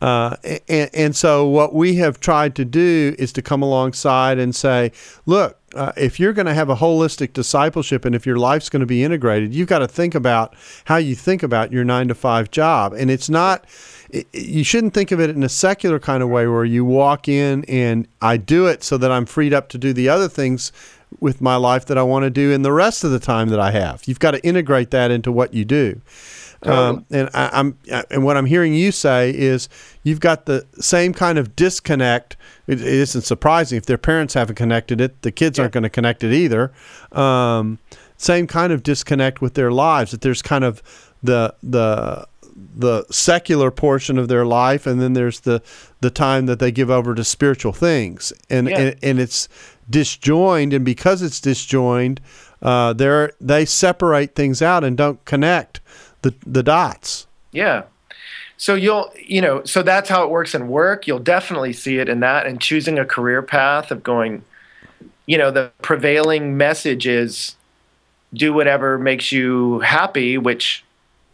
uh, 0.05 0.35
and, 0.67 0.89
and 0.93 1.15
so 1.15 1.47
what 1.47 1.73
we 1.73 1.95
have 1.95 2.19
tried 2.19 2.53
to 2.55 2.65
do 2.65 3.15
is 3.17 3.33
to 3.33 3.41
come 3.41 3.63
alongside 3.63 4.37
and 4.37 4.53
say, 4.55 4.91
look. 5.25 5.57
Uh, 5.75 5.91
if 5.95 6.19
you're 6.19 6.33
going 6.33 6.45
to 6.45 6.53
have 6.53 6.69
a 6.69 6.75
holistic 6.75 7.33
discipleship 7.33 8.05
and 8.05 8.15
if 8.15 8.25
your 8.25 8.37
life's 8.37 8.69
going 8.69 8.79
to 8.79 8.85
be 8.85 9.03
integrated, 9.03 9.53
you've 9.53 9.67
got 9.67 9.79
to 9.79 9.87
think 9.87 10.15
about 10.15 10.55
how 10.85 10.97
you 10.97 11.15
think 11.15 11.43
about 11.43 11.71
your 11.71 11.83
nine 11.83 12.07
to 12.07 12.15
five 12.15 12.51
job. 12.51 12.93
And 12.93 13.11
it's 13.11 13.29
not, 13.29 13.65
it, 14.09 14.27
you 14.33 14.63
shouldn't 14.63 14.93
think 14.93 15.11
of 15.11 15.19
it 15.19 15.29
in 15.29 15.43
a 15.43 15.49
secular 15.49 15.99
kind 15.99 16.23
of 16.23 16.29
way 16.29 16.47
where 16.47 16.65
you 16.65 16.83
walk 16.83 17.27
in 17.27 17.63
and 17.65 18.07
I 18.21 18.37
do 18.37 18.67
it 18.67 18.83
so 18.83 18.97
that 18.97 19.11
I'm 19.11 19.25
freed 19.25 19.53
up 19.53 19.69
to 19.69 19.77
do 19.77 19.93
the 19.93 20.09
other 20.09 20.27
things 20.27 20.71
with 21.19 21.41
my 21.41 21.55
life 21.55 21.85
that 21.85 21.97
I 21.97 22.03
want 22.03 22.23
to 22.23 22.29
do 22.29 22.51
in 22.51 22.61
the 22.61 22.71
rest 22.71 23.03
of 23.03 23.11
the 23.11 23.19
time 23.19 23.49
that 23.49 23.59
I 23.59 23.71
have. 23.71 24.03
You've 24.05 24.19
got 24.19 24.31
to 24.31 24.45
integrate 24.45 24.91
that 24.91 25.11
into 25.11 25.31
what 25.31 25.53
you 25.53 25.65
do. 25.65 26.01
Um, 26.63 27.05
and 27.09 27.29
I, 27.33 27.49
I'm 27.53 27.77
and 28.11 28.23
what 28.23 28.35
I'm 28.35 28.45
hearing 28.45 28.73
you 28.73 28.91
say 28.91 29.29
is 29.31 29.69
you've 30.03 30.19
got 30.19 30.45
the 30.45 30.65
same 30.79 31.13
kind 31.13 31.37
of 31.37 31.55
disconnect. 31.55 32.35
It, 32.67 32.81
it 32.81 32.87
isn't 32.87 33.21
surprising 33.21 33.77
if 33.77 33.85
their 33.85 33.97
parents 33.97 34.33
haven't 34.33 34.55
connected 34.55 34.99
it; 34.99 35.21
the 35.21 35.31
kids 35.31 35.57
aren't 35.57 35.73
going 35.73 35.83
to 35.83 35.89
connect 35.89 36.23
it 36.23 36.33
either. 36.33 36.71
Um, 37.11 37.79
same 38.17 38.47
kind 38.47 38.73
of 38.73 38.83
disconnect 38.83 39.41
with 39.41 39.53
their 39.53 39.71
lives. 39.71 40.11
That 40.11 40.21
there's 40.21 40.41
kind 40.41 40.63
of 40.65 40.83
the 41.23 41.55
the 41.63 42.27
the 42.75 43.05
secular 43.09 43.71
portion 43.71 44.17
of 44.17 44.27
their 44.27 44.45
life, 44.45 44.85
and 44.85 45.01
then 45.01 45.13
there's 45.13 45.41
the 45.41 45.61
the 46.01 46.09
time 46.09 46.45
that 46.47 46.59
they 46.59 46.71
give 46.71 46.89
over 46.89 47.15
to 47.15 47.23
spiritual 47.23 47.71
things, 47.71 48.33
and 48.49 48.67
Yeah. 48.67 48.79
and, 48.79 48.95
and 49.01 49.19
it's 49.19 49.47
disjoined, 49.89 50.73
and 50.73 50.83
because 50.83 51.21
it's 51.21 51.39
disjoined, 51.39 52.19
uh, 52.61 52.91
they 52.93 53.29
they 53.39 53.65
separate 53.65 54.35
things 54.35 54.61
out 54.61 54.83
and 54.83 54.97
don't 54.97 55.23
connect 55.25 55.79
the 56.21 56.33
the 56.45 56.63
dots. 56.63 57.27
Yeah. 57.51 57.83
So 58.57 58.75
you'll, 58.75 59.11
you 59.25 59.41
know, 59.41 59.63
so 59.63 59.81
that's 59.83 60.09
how 60.09 60.25
it 60.25 60.29
works 60.29 60.53
in 60.53 60.67
work. 60.67 61.07
You'll 61.07 61.19
definitely 61.19 61.71
see 61.71 61.97
it 61.97 62.09
in 62.09 62.19
that 62.19 62.45
and 62.45 62.59
choosing 62.59 62.99
a 62.99 63.05
career 63.05 63.41
path 63.41 63.89
of 63.89 64.03
going, 64.03 64.43
you 65.25 65.37
know, 65.37 65.49
the 65.49 65.71
prevailing 65.81 66.57
message 66.57 67.07
is 67.07 67.55
do 68.33 68.51
whatever 68.51 68.97
makes 68.97 69.31
you 69.31 69.79
happy, 69.79 70.37
which 70.37 70.83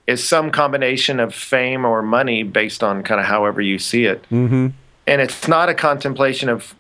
is 0.06 0.26
some 0.26 0.52
combination 0.52 1.20
of 1.20 1.34
fame 1.34 1.84
or 1.84 2.04
money 2.04 2.44
based 2.44 2.84
on 2.84 3.02
kind 3.02 3.20
of 3.20 3.26
however 3.26 3.60
you 3.60 3.80
see 3.80 4.06
it. 4.06 4.22
Mm-hmm. 4.30 4.68
And 5.08 5.22
it's 5.22 5.48
not 5.48 5.68
a 5.68 5.74
contemplation 5.74 6.48
of 6.48 6.76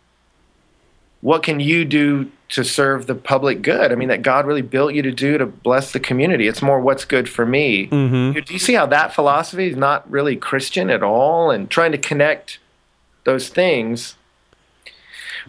what 1.21 1.41
can 1.41 1.59
you 1.59 1.85
do 1.85 2.31
to 2.49 2.63
serve 2.63 3.07
the 3.07 3.15
public 3.15 3.61
good? 3.61 3.91
I 3.91 3.95
mean, 3.95 4.09
that 4.09 4.21
God 4.21 4.45
really 4.45 4.61
built 4.61 4.93
you 4.93 5.01
to 5.01 5.11
do 5.11 5.37
to 5.37 5.45
bless 5.45 5.91
the 5.91 5.99
community. 5.99 6.47
It's 6.47 6.61
more 6.61 6.79
what's 6.79 7.05
good 7.05 7.27
for 7.27 7.45
me. 7.45 7.87
Mm-hmm. 7.87 8.39
Do 8.39 8.53
you 8.53 8.59
see 8.59 8.73
how 8.73 8.85
that 8.87 9.13
philosophy 9.13 9.69
is 9.69 9.75
not 9.75 10.09
really 10.09 10.35
Christian 10.35 10.89
at 10.89 11.03
all 11.03 11.51
and 11.51 11.69
trying 11.69 11.91
to 11.91 11.97
connect 11.97 12.59
those 13.23 13.49
things? 13.49 14.15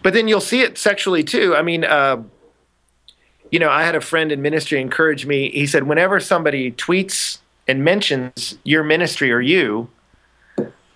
But 0.03 0.13
then 0.13 0.27
you'll 0.27 0.41
see 0.41 0.61
it 0.61 0.77
sexually 0.77 1.23
too. 1.23 1.55
I 1.55 1.61
mean, 1.61 1.83
uh, 1.83 2.23
you 3.51 3.59
know, 3.59 3.69
I 3.69 3.83
had 3.83 3.95
a 3.95 4.01
friend 4.01 4.31
in 4.31 4.41
ministry 4.41 4.81
encourage 4.81 5.25
me. 5.25 5.49
He 5.51 5.65
said, 5.67 5.83
whenever 5.83 6.19
somebody 6.19 6.71
tweets 6.71 7.39
and 7.67 7.83
mentions 7.83 8.57
your 8.63 8.83
ministry 8.83 9.31
or 9.31 9.41
you, 9.41 9.89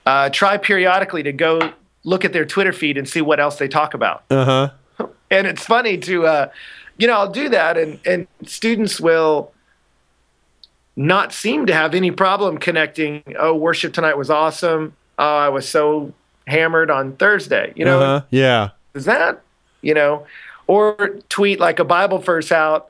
uh, 0.06 0.30
try 0.30 0.58
periodically 0.58 1.24
to 1.24 1.32
go 1.32 1.74
look 2.04 2.26
at 2.26 2.34
their 2.34 2.46
Twitter 2.46 2.74
feed 2.74 2.98
and 2.98 3.08
see 3.08 3.22
what 3.22 3.40
else 3.40 3.58
they 3.58 3.68
talk 3.68 3.94
about 3.94 4.24
Uh 4.30 4.46
huh. 4.46 4.72
And 5.32 5.48
it's 5.48 5.65
funny 5.65 5.98
to 5.98 6.28
uh, 6.28 6.50
you 7.00 7.08
know 7.08 7.13
i'll 7.13 7.32
do 7.32 7.50
that 7.50 7.78
and 7.78 8.00
and 8.06 8.28
students 8.46 9.00
will 9.02 9.52
not 10.96 11.34
seem 11.34 11.65
to 11.65 11.74
have 11.74 11.96
any 11.96 12.12
problem 12.12 12.58
connecting 12.58 13.24
oh 13.39 13.56
worship 13.56 13.94
tonight 13.94 14.17
was 14.17 14.30
awesome 14.30 14.94
oh 15.17 15.38
i 15.38 15.50
was 15.50 15.67
so 15.67 16.13
hammered 16.48 16.91
on 16.91 17.13
thursday 17.15 17.72
you 17.76 17.86
know 17.86 18.00
Uh-huh. 18.00 18.26
Yeah. 18.30 18.70
is 18.94 19.06
that 19.06 19.41
you 19.82 19.94
know 19.94 20.28
or 20.67 21.20
tweet 21.30 21.60
like 21.60 21.80
a 21.80 21.86
bible 21.86 22.17
verse 22.20 22.52
out 22.52 22.89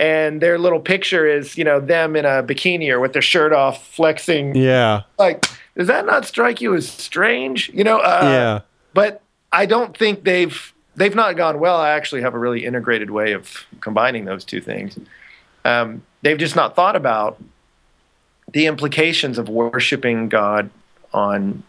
and 0.00 0.40
their 0.40 0.58
little 0.58 0.80
picture 0.80 1.26
is 1.26 1.58
you 1.58 1.64
know 1.64 1.80
them 1.80 2.16
in 2.16 2.24
a 2.24 2.42
bikini 2.42 2.88
or 2.90 2.98
with 2.98 3.12
their 3.12 3.22
shirt 3.22 3.52
off 3.52 3.86
flexing 3.88 4.54
Yeah. 4.54 5.02
like 5.18 5.44
does 5.76 5.86
that 5.88 6.06
not 6.06 6.24
strike 6.24 6.60
you 6.60 6.74
as 6.74 6.88
strange 6.88 7.68
you 7.74 7.84
know 7.84 7.98
uh, 7.98 8.20
yeah. 8.24 8.60
but 8.94 9.20
I 9.52 9.64
don't 9.66 9.96
think 9.96 10.24
they've 10.24 10.72
they've 10.98 11.14
not 11.14 11.36
gone 11.36 11.60
well. 11.60 11.76
I 11.76 11.90
actually 11.90 12.22
have 12.22 12.34
a 12.34 12.38
really 12.38 12.64
integrated 12.64 13.10
way 13.10 13.32
of 13.32 13.64
combining 13.80 14.24
those 14.24 14.44
two 14.44 14.60
things. 14.60 14.98
Um, 15.64 16.02
they've 16.22 16.38
just 16.38 16.56
not 16.56 16.74
thought 16.74 16.96
about 16.96 17.40
the 18.52 18.66
implications 18.66 19.38
of 19.38 19.48
worshiping 19.48 20.28
God 20.28 20.70
on 21.12 21.62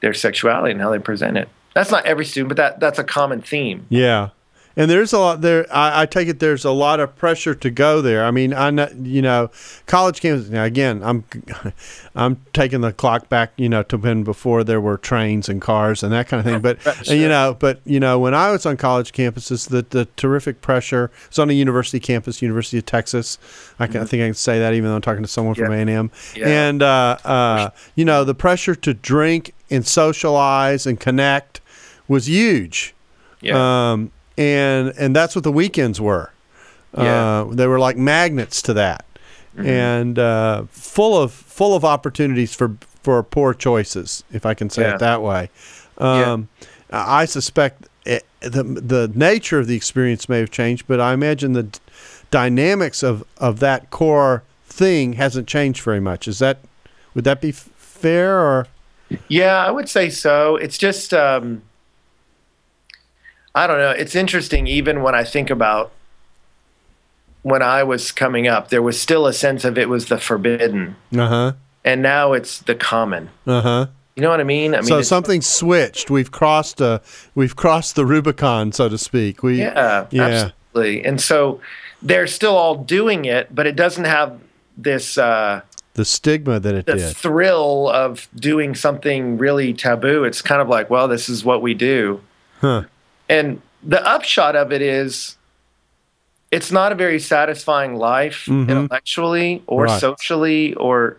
their 0.00 0.14
sexuality 0.14 0.72
and 0.72 0.80
how 0.80 0.90
they 0.90 0.98
present 0.98 1.36
it. 1.36 1.48
That's 1.74 1.90
not 1.90 2.04
every 2.04 2.24
student, 2.24 2.48
but 2.48 2.56
that 2.58 2.80
that's 2.80 2.98
a 2.98 3.04
common 3.04 3.42
theme. 3.42 3.86
Yeah. 3.88 4.30
And 4.76 4.90
there's 4.90 5.12
a 5.12 5.18
lot 5.18 5.40
there. 5.42 5.66
I, 5.74 6.02
I 6.02 6.06
take 6.06 6.28
it 6.28 6.40
there's 6.40 6.64
a 6.64 6.70
lot 6.70 6.98
of 7.00 7.14
pressure 7.16 7.54
to 7.54 7.70
go 7.70 8.00
there. 8.00 8.24
I 8.24 8.30
mean, 8.30 8.54
I 8.54 8.70
know, 8.70 8.88
you 9.02 9.20
know, 9.22 9.50
college 9.86 10.20
campus. 10.20 10.48
Now 10.48 10.64
again, 10.64 11.02
I'm, 11.02 11.24
I'm 12.14 12.40
taking 12.52 12.80
the 12.80 12.92
clock 12.92 13.28
back, 13.28 13.52
you 13.56 13.68
know, 13.68 13.82
to 13.84 13.96
when 13.98 14.24
before 14.24 14.64
there 14.64 14.80
were 14.80 14.96
trains 14.96 15.48
and 15.48 15.60
cars 15.60 16.02
and 16.02 16.12
that 16.12 16.28
kind 16.28 16.40
of 16.40 16.46
thing. 16.50 16.60
But 16.60 16.86
and, 17.10 17.20
you 17.20 17.28
know, 17.28 17.56
but 17.58 17.80
you 17.84 18.00
know, 18.00 18.18
when 18.18 18.34
I 18.34 18.50
was 18.50 18.64
on 18.66 18.76
college 18.76 19.12
campuses, 19.12 19.68
the 19.68 19.82
the 19.90 20.06
terrific 20.16 20.60
pressure. 20.62 21.10
It's 21.28 21.38
on 21.38 21.50
a 21.50 21.52
university 21.54 22.00
campus, 22.00 22.40
University 22.42 22.78
of 22.78 22.86
Texas. 22.86 23.38
I, 23.78 23.86
can, 23.86 24.02
I 24.02 24.04
think 24.04 24.22
I 24.22 24.26
can 24.26 24.34
say 24.34 24.58
that 24.58 24.74
even 24.74 24.88
though 24.90 24.96
I'm 24.96 25.02
talking 25.02 25.22
to 25.22 25.28
someone 25.28 25.54
from 25.54 25.72
A 25.72 25.76
Yeah. 25.76 25.80
and 25.80 25.90
M. 25.90 26.10
Yeah. 26.34 26.48
And 26.48 26.82
uh, 26.82 27.16
uh, 27.24 27.70
you 27.94 28.04
know, 28.04 28.24
the 28.24 28.34
pressure 28.34 28.74
to 28.74 28.94
drink 28.94 29.54
and 29.70 29.86
socialize 29.86 30.86
and 30.86 30.98
connect 31.00 31.60
was 32.08 32.28
huge. 32.28 32.94
Yeah. 33.40 33.92
Um, 33.92 34.12
and 34.42 34.92
and 34.98 35.14
that's 35.16 35.34
what 35.34 35.44
the 35.44 35.52
weekends 35.52 36.00
were. 36.00 36.30
Yeah. 36.96 37.40
Uh, 37.40 37.44
they 37.54 37.66
were 37.66 37.78
like 37.78 37.96
magnets 37.96 38.60
to 38.62 38.74
that, 38.74 39.04
Mm-hmm. 39.56 39.66
and 39.68 40.18
uh, 40.18 40.64
full 40.70 41.20
of 41.20 41.32
full 41.32 41.74
of 41.74 41.84
opportunities 41.84 42.54
for 42.54 42.76
for 43.02 43.22
poor 43.22 43.52
choices, 43.54 44.24
if 44.32 44.44
I 44.46 44.54
can 44.54 44.70
say 44.70 44.82
Yeah. 44.82 44.94
it 44.94 44.98
that 45.00 45.22
way. 45.22 45.50
Um, 45.98 46.48
I 46.90 47.24
suspect 47.26 47.88
it, 48.06 48.24
the 48.40 48.62
the 48.62 49.10
nature 49.14 49.58
of 49.58 49.66
the 49.66 49.76
experience 49.76 50.28
may 50.28 50.38
have 50.40 50.50
changed, 50.50 50.86
but 50.86 51.00
I 51.00 51.12
imagine 51.12 51.52
the 51.52 51.64
d- 51.64 51.78
dynamics 52.30 53.02
of 53.02 53.24
of 53.38 53.60
that 53.60 53.90
core 53.90 54.42
thing 54.66 55.14
hasn't 55.14 55.46
changed 55.48 55.82
very 55.82 56.00
much. 56.00 56.26
Is 56.28 56.38
that 56.38 56.58
would 57.14 57.24
that 57.24 57.40
be 57.40 57.50
f- 57.50 57.68
fair 57.76 58.38
or? 58.40 58.66
Yeah, 59.28 59.56
I 59.66 59.70
would 59.70 59.88
say 59.90 60.08
so. 60.08 60.56
It's 60.56 60.78
just, 60.78 61.12
um, 61.12 61.60
I 63.54 63.66
don't 63.66 63.78
know. 63.78 63.90
It's 63.90 64.14
interesting, 64.14 64.66
even 64.66 65.02
when 65.02 65.14
I 65.14 65.24
think 65.24 65.50
about 65.50 65.92
when 67.42 67.62
I 67.62 67.82
was 67.82 68.12
coming 68.12 68.46
up, 68.46 68.68
there 68.68 68.82
was 68.82 69.00
still 69.00 69.26
a 69.26 69.32
sense 69.32 69.64
of 69.64 69.76
it 69.76 69.88
was 69.88 70.06
the 70.06 70.18
forbidden, 70.18 70.96
Uh 71.16 71.28
huh. 71.28 71.52
and 71.84 72.00
now 72.02 72.32
it's 72.32 72.58
the 72.60 72.74
common. 72.74 73.30
Uh 73.46 73.60
huh. 73.60 73.86
You 74.16 74.22
know 74.22 74.30
what 74.30 74.40
I 74.40 74.44
mean? 74.44 74.74
I 74.74 74.78
mean, 74.78 74.86
so 74.86 75.02
something 75.02 75.40
switched. 75.40 76.10
We've 76.10 76.30
crossed 76.30 76.80
uh 76.82 77.00
we've 77.34 77.56
crossed 77.56 77.96
the 77.96 78.06
Rubicon, 78.06 78.72
so 78.72 78.88
to 78.88 78.98
speak. 78.98 79.42
We 79.42 79.58
Yeah, 79.60 80.06
yeah. 80.10 80.22
absolutely. 80.74 81.04
And 81.04 81.20
so 81.20 81.60
they're 82.02 82.26
still 82.26 82.56
all 82.56 82.76
doing 82.76 83.24
it, 83.24 83.54
but 83.54 83.66
it 83.66 83.74
doesn't 83.76 84.04
have 84.04 84.38
this 84.76 85.18
uh, 85.18 85.62
the 85.94 86.04
stigma 86.04 86.60
that 86.60 86.74
it 86.74 86.86
the 86.86 86.94
did. 86.96 87.16
thrill 87.16 87.88
of 87.90 88.28
doing 88.36 88.74
something 88.74 89.36
really 89.38 89.72
taboo. 89.74 90.24
It's 90.24 90.40
kind 90.42 90.60
of 90.62 90.68
like, 90.68 90.88
well, 90.90 91.08
this 91.08 91.28
is 91.28 91.44
what 91.44 91.60
we 91.62 91.74
do. 91.74 92.20
Huh. 92.60 92.84
And 93.32 93.60
the 93.82 94.04
upshot 94.06 94.54
of 94.56 94.72
it 94.72 94.82
is 94.82 95.36
it's 96.50 96.70
not 96.70 96.92
a 96.92 96.94
very 96.94 97.18
satisfying 97.18 97.96
life 97.96 98.44
Mhm. 98.46 98.68
intellectually 98.68 99.62
or 99.66 99.84
Right. 99.84 100.00
socially 100.00 100.74
or 100.74 101.16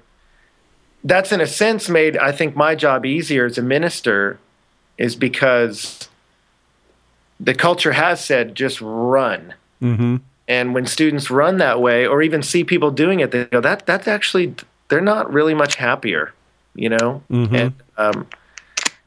that's 1.03 1.31
in 1.31 1.41
a 1.41 1.47
sense 1.47 1.89
made 1.89 2.15
I 2.17 2.31
think 2.31 2.55
my 2.55 2.75
job 2.75 3.05
easier 3.05 3.45
as 3.45 3.57
a 3.57 3.61
minister 3.63 4.37
is 4.97 5.15
because 5.15 6.07
the 7.39 7.53
culture 7.55 7.91
has 7.93 8.23
said 8.23 8.55
just 8.55 8.79
run. 8.79 9.53
Mm-hmm. 9.81 10.17
And 10.47 10.73
when 10.75 10.85
students 10.85 11.31
run 11.31 11.57
that 11.57 11.81
way 11.81 12.05
or 12.05 12.21
even 12.21 12.41
see 12.43 12.63
people 12.63 12.91
doing 12.91 13.19
it, 13.19 13.31
they 13.31 13.45
go, 13.45 13.59
that 13.59 13.85
that's 13.85 14.07
actually 14.07 14.53
they're 14.89 15.01
not 15.01 15.33
really 15.33 15.53
much 15.55 15.75
happier, 15.75 16.31
you 16.75 16.89
know? 16.89 17.23
Mhm. 17.31 17.53
And 17.53 17.73
um, 17.97 18.27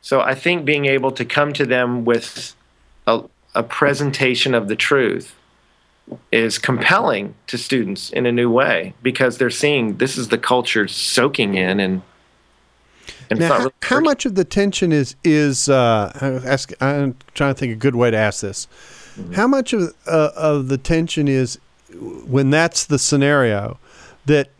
so 0.02 0.20
I 0.20 0.34
think 0.34 0.64
being 0.64 0.86
able 0.86 1.12
to 1.12 1.24
come 1.24 1.52
to 1.54 1.64
them 1.64 2.04
with 2.04 2.54
a, 3.06 3.22
a 3.54 3.62
presentation 3.62 4.54
of 4.54 4.68
the 4.68 4.76
truth 4.76 5.34
is 6.30 6.58
compelling 6.58 7.34
to 7.48 7.58
students 7.58 8.10
in 8.10 8.26
a 8.26 8.32
new 8.32 8.50
way 8.50 8.94
because 9.02 9.38
they're 9.38 9.50
seeing 9.50 9.96
this 9.96 10.16
is 10.16 10.28
the 10.28 10.38
culture 10.38 10.86
soaking 10.86 11.54
in 11.54 11.80
and, 11.80 12.02
and 13.28 13.40
Now, 13.40 13.48
not 13.48 13.60
how, 13.82 13.96
how 13.96 14.00
much 14.00 14.24
of 14.24 14.36
the 14.36 14.44
tension 14.44 14.92
is 14.92 15.16
is 15.24 15.68
uh, 15.68 16.12
ask, 16.44 16.72
I'm 16.80 17.16
trying 17.34 17.54
to 17.54 17.58
think 17.58 17.72
a 17.72 17.76
good 17.76 17.96
way 17.96 18.10
to 18.10 18.16
ask 18.16 18.40
this. 18.40 18.68
Mm-hmm. 19.16 19.32
How 19.32 19.48
much 19.48 19.72
of 19.72 19.94
uh, 20.06 20.30
of 20.36 20.68
the 20.68 20.78
tension 20.78 21.26
is 21.26 21.58
when 21.92 22.50
that's 22.50 22.84
the 22.84 22.98
scenario 22.98 23.78
that 24.26 24.50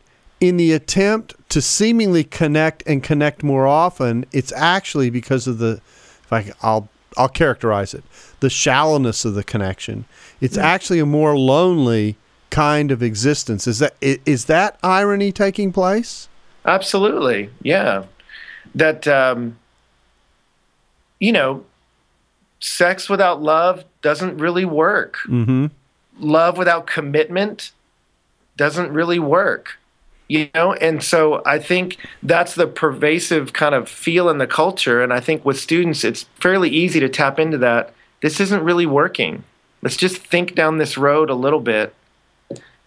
in 0.41 0.57
the 0.57 0.73
attempt 0.73 1.35
to 1.51 1.63
seemingly 1.63 2.25
connect 2.25 2.83
and 2.87 3.03
connect 3.03 3.43
more 3.43 3.67
often, 3.67 4.25
it's 4.33 4.53
actually 4.53 5.11
because 5.11 5.47
of 5.47 5.59
the 5.59 5.81
if 6.25 6.33
I, 6.33 6.53
I 6.63 6.75
will 6.75 6.89
I'll 7.17 7.29
characterize 7.29 7.95
it 7.95 8.05
the 8.41 8.51
shallowness 8.51 9.25
of 9.25 9.35
the 9.35 9.45
connection. 9.45 10.05
It's 10.41 10.59
actually 10.59 10.99
a 10.99 11.07
more 11.07 11.39
lonely 11.39 12.17
kind 12.51 12.91
of 12.91 13.03
existence. 13.03 13.67
Is 13.67 13.79
that 13.79 13.97
is 14.01 14.47
that 14.47 14.79
irony 14.83 15.33
taking 15.33 15.73
place? 15.73 16.29
Absolutely, 16.65 17.51
yeah. 17.63 18.05
that 18.75 19.07
um, 19.09 19.59
you 21.19 21.33
know, 21.33 21.65
sex 22.61 23.09
without 23.09 23.43
love 23.43 23.85
doesn't 24.03 24.39
really 24.39 24.65
work. 24.65 25.17
Mm-hmm. 25.27 25.67
Love 26.19 26.59
without 26.59 26.87
commitment 26.87 27.73
doesn't 28.57 28.93
really 28.93 29.19
work. 29.19 29.79
You 30.29 30.49
know, 30.55 30.73
and 30.75 31.03
so 31.03 31.41
I 31.47 31.59
think 31.61 31.99
that's 32.23 32.57
the 32.57 32.67
pervasive 32.67 33.53
kind 33.53 33.75
of 33.75 33.89
feel 33.89 34.29
in 34.29 34.39
the 34.39 34.47
culture. 34.47 35.01
And 35.03 35.13
I 35.13 35.21
think 35.21 35.45
with 35.45 35.59
students, 35.59 36.03
it's 36.03 36.25
fairly 36.41 36.69
easy 36.69 36.99
to 37.01 37.09
tap 37.09 37.39
into 37.39 37.59
that. 37.59 37.93
This 38.23 38.41
isn't 38.41 38.65
really 38.65 38.87
working. 38.87 39.45
Let's 39.83 39.97
just 39.97 40.17
think 40.17 40.57
down 40.57 40.79
this 40.79 40.99
road 40.99 41.31
a 41.31 41.35
little 41.35 41.61
bit. 41.61 41.95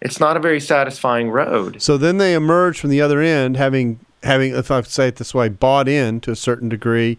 It's 0.02 0.19
not 0.19 0.36
a 0.36 0.39
very 0.39 0.60
satisfying 0.60 1.30
road. 1.30 1.82
So 1.82 1.97
then 1.97 2.17
they 2.17 2.34
emerge 2.34 2.80
from 2.80 2.89
the 2.89 3.02
other 3.02 3.21
end, 3.21 3.56
having 3.58 3.99
having, 4.23 4.54
if 4.54 4.69
I 4.69 4.82
say 4.82 5.08
it 5.08 5.15
this 5.15 5.34
way, 5.34 5.47
bought 5.47 5.88
in 5.88 6.19
to 6.21 6.32
a 6.32 6.36
certain 6.36 6.67
degree, 6.67 7.17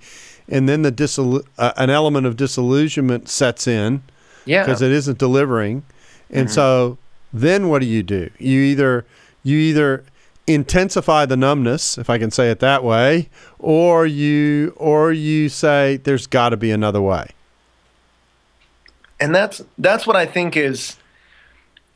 and 0.51 0.69
then 0.69 0.83
the 0.83 0.93
disillu- 0.93 1.45
uh, 1.57 1.73
an 1.79 1.89
element 1.89 2.27
of 2.27 2.37
disillusionment 2.37 3.27
sets 3.31 3.67
in 3.67 4.03
Yeah. 4.45 4.65
because 4.65 4.83
it 4.83 4.91
isn't 4.91 5.17
delivering, 5.17 5.83
and 6.31 6.51
so 6.51 6.99
then 7.33 7.69
what 7.69 7.81
do 7.81 7.87
you 7.87 8.03
do? 8.03 8.29
You 8.39 8.61
either 8.61 9.07
you 9.43 9.57
either 9.57 10.05
intensify 10.55 11.27
the 11.27 11.37
numbness, 11.37 11.99
if 11.99 12.09
I 12.11 12.19
can 12.19 12.31
say 12.31 12.51
it 12.51 12.61
that 12.61 12.83
way, 12.85 13.29
or 13.59 14.07
you 14.07 14.75
or 14.77 15.13
you 15.13 15.49
say 15.49 15.97
there's 15.99 16.27
got 16.27 16.51
to 16.51 16.57
be 16.57 16.71
another 16.71 17.01
way. 17.03 17.29
and 19.21 19.35
that's 19.35 19.63
that's 19.79 20.07
what 20.07 20.17
I 20.17 20.27
think 20.27 20.57
is 20.57 20.97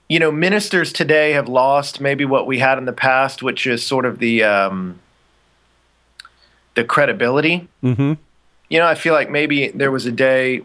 you 0.08 0.18
know 0.18 0.30
ministers 0.30 0.92
today 0.92 1.32
have 1.32 1.48
lost 1.48 2.00
maybe 2.00 2.24
what 2.24 2.46
we 2.46 2.58
had 2.58 2.76
in 2.78 2.84
the 2.84 2.92
past 2.92 3.42
which 3.42 3.66
is 3.66 3.82
sort 3.84 4.04
of 4.04 4.18
the 4.18 4.42
um, 4.44 4.98
the 6.74 6.84
credibility 6.84 7.66
Mm-hmm. 7.82 8.12
you 8.68 8.78
know 8.78 8.86
I 8.86 8.94
feel 8.94 9.14
like 9.14 9.30
maybe 9.30 9.68
there 9.68 9.90
was 9.90 10.04
a 10.06 10.12
day 10.12 10.62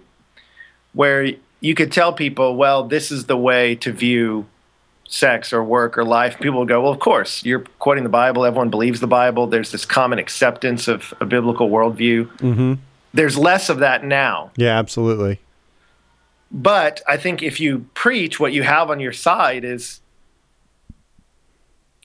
where 0.94 1.32
you 1.62 1.76
could 1.76 1.92
tell 1.92 2.12
people 2.14 2.56
well 2.58 2.84
this 2.84 3.12
is 3.12 3.26
the 3.26 3.38
way 3.38 3.76
to 3.76 3.92
view 3.94 4.46
sex 5.12 5.52
or 5.52 5.64
work 5.64 5.98
or 5.98 6.04
life 6.06 6.40
people 6.40 6.60
would 6.60 6.68
go 6.68 6.82
well 6.84 6.92
of 6.92 7.00
course 7.00 7.44
you're 7.44 7.62
quoting 7.80 8.04
the 8.04 8.10
bible 8.10 8.46
everyone 8.46 8.70
believes 8.70 9.00
the 9.00 9.08
bible 9.08 9.48
there's 9.48 9.72
this 9.72 9.84
common 9.84 10.20
acceptance 10.20 10.88
of 10.88 11.14
a 11.20 11.26
biblical 11.26 11.68
worldview 11.70 12.28
Mm-hmm. 12.38 12.74
there's 13.14 13.36
less 13.36 13.70
of 13.70 13.80
that 13.80 14.04
now 14.04 14.52
Yeah, 14.56 14.78
absolutely. 14.78 15.40
But 16.52 17.02
I 17.08 17.18
think 17.18 17.42
if 17.44 17.60
you 17.60 17.86
preach, 17.94 18.40
what 18.40 18.54
you 18.54 18.64
have 18.64 18.90
on 18.90 19.00
your 19.00 19.14
side 19.14 19.64
is 19.64 20.00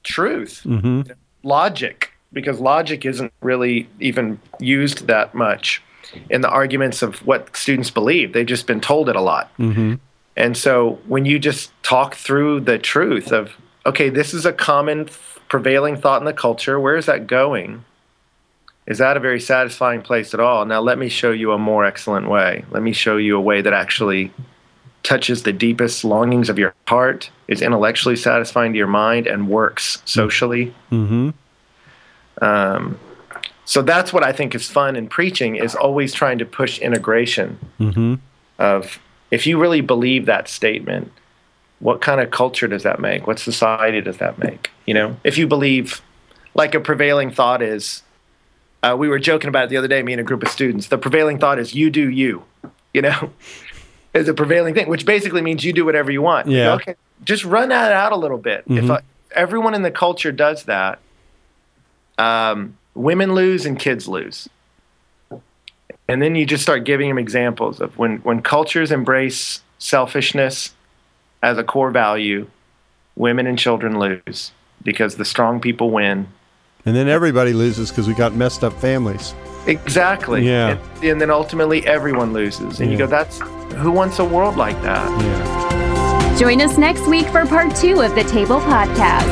truth, 0.03 0.63
Mm-hmm. 0.65 1.13
logic, 1.43 2.11
because 2.33 2.61
logic 2.61 3.05
isn't 3.07 3.33
really 3.43 3.89
even 4.01 4.39
used 4.61 5.07
that 5.07 5.35
much 5.35 5.83
in 6.31 6.41
the 6.43 6.49
arguments 6.49 7.03
of 7.03 7.25
what 7.27 7.57
students 7.57 7.91
believe. 7.91 8.33
They've 8.33 8.47
just 8.47 8.67
been 8.67 8.81
told 8.81 9.09
it 9.09 9.17
a 9.17 9.21
lot. 9.21 9.51
Mm-hmm. 9.59 9.95
And 10.37 10.57
so 10.57 10.99
when 11.07 11.25
you 11.25 11.39
just 11.39 11.71
talk 11.83 12.15
through 12.15 12.61
the 12.61 12.79
truth 12.79 13.33
of, 13.33 13.53
okay, 13.87 14.09
this 14.09 14.35
is 14.35 14.45
a 14.45 14.53
common 14.53 15.09
prevailing 15.49 15.97
thought 15.97 16.21
in 16.21 16.25
the 16.25 16.33
culture, 16.33 16.81
where 16.81 16.97
is 16.97 17.07
that 17.07 17.27
going? 17.27 17.85
Is 18.87 18.99
that 18.99 19.17
a 19.17 19.21
very 19.21 19.41
satisfying 19.41 20.03
place 20.03 20.35
at 20.35 20.41
all? 20.41 20.67
Now, 20.67 20.81
let 20.81 20.99
me 20.99 21.09
show 21.09 21.31
you 21.31 21.53
a 21.53 21.59
more 21.59 21.85
excellent 21.85 22.29
way. 22.29 22.65
Let 22.71 22.83
me 22.83 22.93
show 22.93 23.17
you 23.17 23.37
a 23.37 23.41
way 23.41 23.63
that 23.63 23.73
actually 23.73 24.33
touches 25.03 25.43
the 25.43 25.53
deepest 25.53 26.05
longings 26.05 26.49
of 26.49 26.59
your 26.59 26.75
heart, 26.89 27.31
is 27.47 27.63
intellectually 27.63 28.17
satisfying 28.17 28.73
to 28.73 28.79
your 28.79 28.87
mind, 28.87 29.27
and 29.27 29.49
works 29.49 30.03
socially. 30.05 30.75
Mm-hmm. 30.91 31.31
Um, 32.43 32.99
so 33.65 33.81
that's 33.81 34.13
what 34.13 34.23
I 34.23 34.33
think 34.33 34.55
is 34.55 34.69
fun 34.69 34.97
in 34.97 35.09
preaching 35.09 35.57
is 35.57 35.75
always 35.75 36.13
trying 36.13 36.39
to 36.39 36.45
push 36.45 36.79
integration 36.79 37.59
Mm-hmm. 37.79 38.15
of 38.59 38.99
if 39.31 39.47
you 39.47 39.59
really 39.59 39.81
believe 39.81 40.27
that 40.27 40.49
statement, 40.49 41.11
what 41.81 42.01
kind 42.01 42.21
of 42.21 42.31
culture 42.31 42.69
does 42.69 42.83
that 42.85 43.01
make? 43.01 43.27
What 43.27 43.39
society 43.39 44.01
does 44.01 44.19
that 44.19 44.39
make? 44.39 44.71
You 44.87 44.95
know, 44.95 45.17
if 45.25 45.37
you 45.39 45.47
believe, 45.47 46.01
like 46.55 46.75
a 46.75 46.81
prevailing 46.81 47.31
thought 47.31 47.63
is, 47.63 48.03
uh, 48.83 48.95
we 48.99 49.09
were 49.09 49.19
joking 49.19 49.49
about 49.49 49.65
it 49.65 49.71
the 49.71 49.77
other 49.77 49.89
day, 49.89 50.03
me 50.03 50.13
and 50.13 50.21
a 50.21 50.25
group 50.25 50.43
of 50.43 50.49
students. 50.49 50.89
The 50.89 50.99
prevailing 50.99 51.39
thought 51.39 51.59
is 51.59 51.75
you 51.75 51.91
do 51.91 52.09
you, 52.11 52.45
you 52.93 53.03
know, 53.03 53.31
is 54.15 54.29
a 54.29 54.35
prevailing 54.35 54.75
thing, 54.75 54.89
which 54.89 55.05
basically 55.07 55.43
means 55.43 55.65
you 55.65 55.73
do 55.73 55.85
whatever 55.85 56.11
you 56.11 56.23
want. 56.23 56.47
You 56.49 56.57
go, 56.59 56.63
Yeah. 56.63 56.75
okay, 56.75 56.95
just 57.25 57.45
run 57.45 57.71
that 57.71 57.93
out 57.93 58.13
a 58.13 58.17
little 58.17 58.39
bit. 58.39 58.65
If 58.69 58.89
uh, 58.91 59.01
everyone 59.33 59.75
in 59.75 59.83
the 59.83 59.91
culture 59.91 60.31
does 60.33 60.65
that, 60.65 60.99
um, 62.19 62.77
women 62.95 63.35
lose 63.35 63.67
and 63.67 63.79
kids 63.79 64.07
lose 64.07 64.49
and 66.09 66.21
then 66.23 66.35
you 66.35 66.45
just 66.47 66.63
start 66.63 66.85
giving 66.85 67.09
them 67.09 67.19
examples 67.19 67.81
of 67.81 67.97
when 67.99 68.19
when 68.19 68.43
cultures 68.43 68.91
embrace 68.91 69.61
selfishness 69.79 70.75
as 71.43 71.59
a 71.59 71.65
core 71.65 71.91
value 71.91 72.47
women 73.17 73.47
and 73.47 73.59
children 73.59 73.99
lose 73.99 74.53
because 74.83 75.17
the 75.17 75.25
strong 75.25 75.61
people 75.61 75.91
win 75.91 76.27
And 76.87 76.95
then 76.97 77.09
everybody 77.09 77.53
loses 77.53 77.91
because 77.91 78.07
we 78.09 78.15
got 78.15 78.35
messed 78.35 78.63
up 78.65 78.73
families. 78.81 79.35
exactly 79.67 80.47
Yeah. 80.47 80.71
and, 80.97 81.05
and 81.05 81.21
then 81.21 81.31
ultimately 81.31 81.87
everyone 81.87 82.33
loses 82.33 82.81
and 82.81 82.91
you 82.91 82.99
go 82.99 83.07
that's 83.07 83.39
who 83.77 83.91
wants 83.91 84.19
a 84.19 84.25
world 84.25 84.57
like 84.57 84.81
that 84.83 85.09
Yeah. 85.23 86.39
Join 86.39 86.61
us 86.61 86.77
next 86.77 87.07
week 87.07 87.27
for 87.29 87.47
part 87.47 87.77
two 87.77 88.01
of 88.03 88.15
the 88.17 88.25
Table 88.25 88.59
Podcast. 88.59 89.31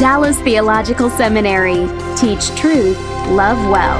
Dallas 0.00 0.36
Theological 0.40 1.10
Seminary. 1.10 1.86
Teach 2.16 2.48
truth, 2.56 2.98
love 3.30 3.56
well. 3.70 3.98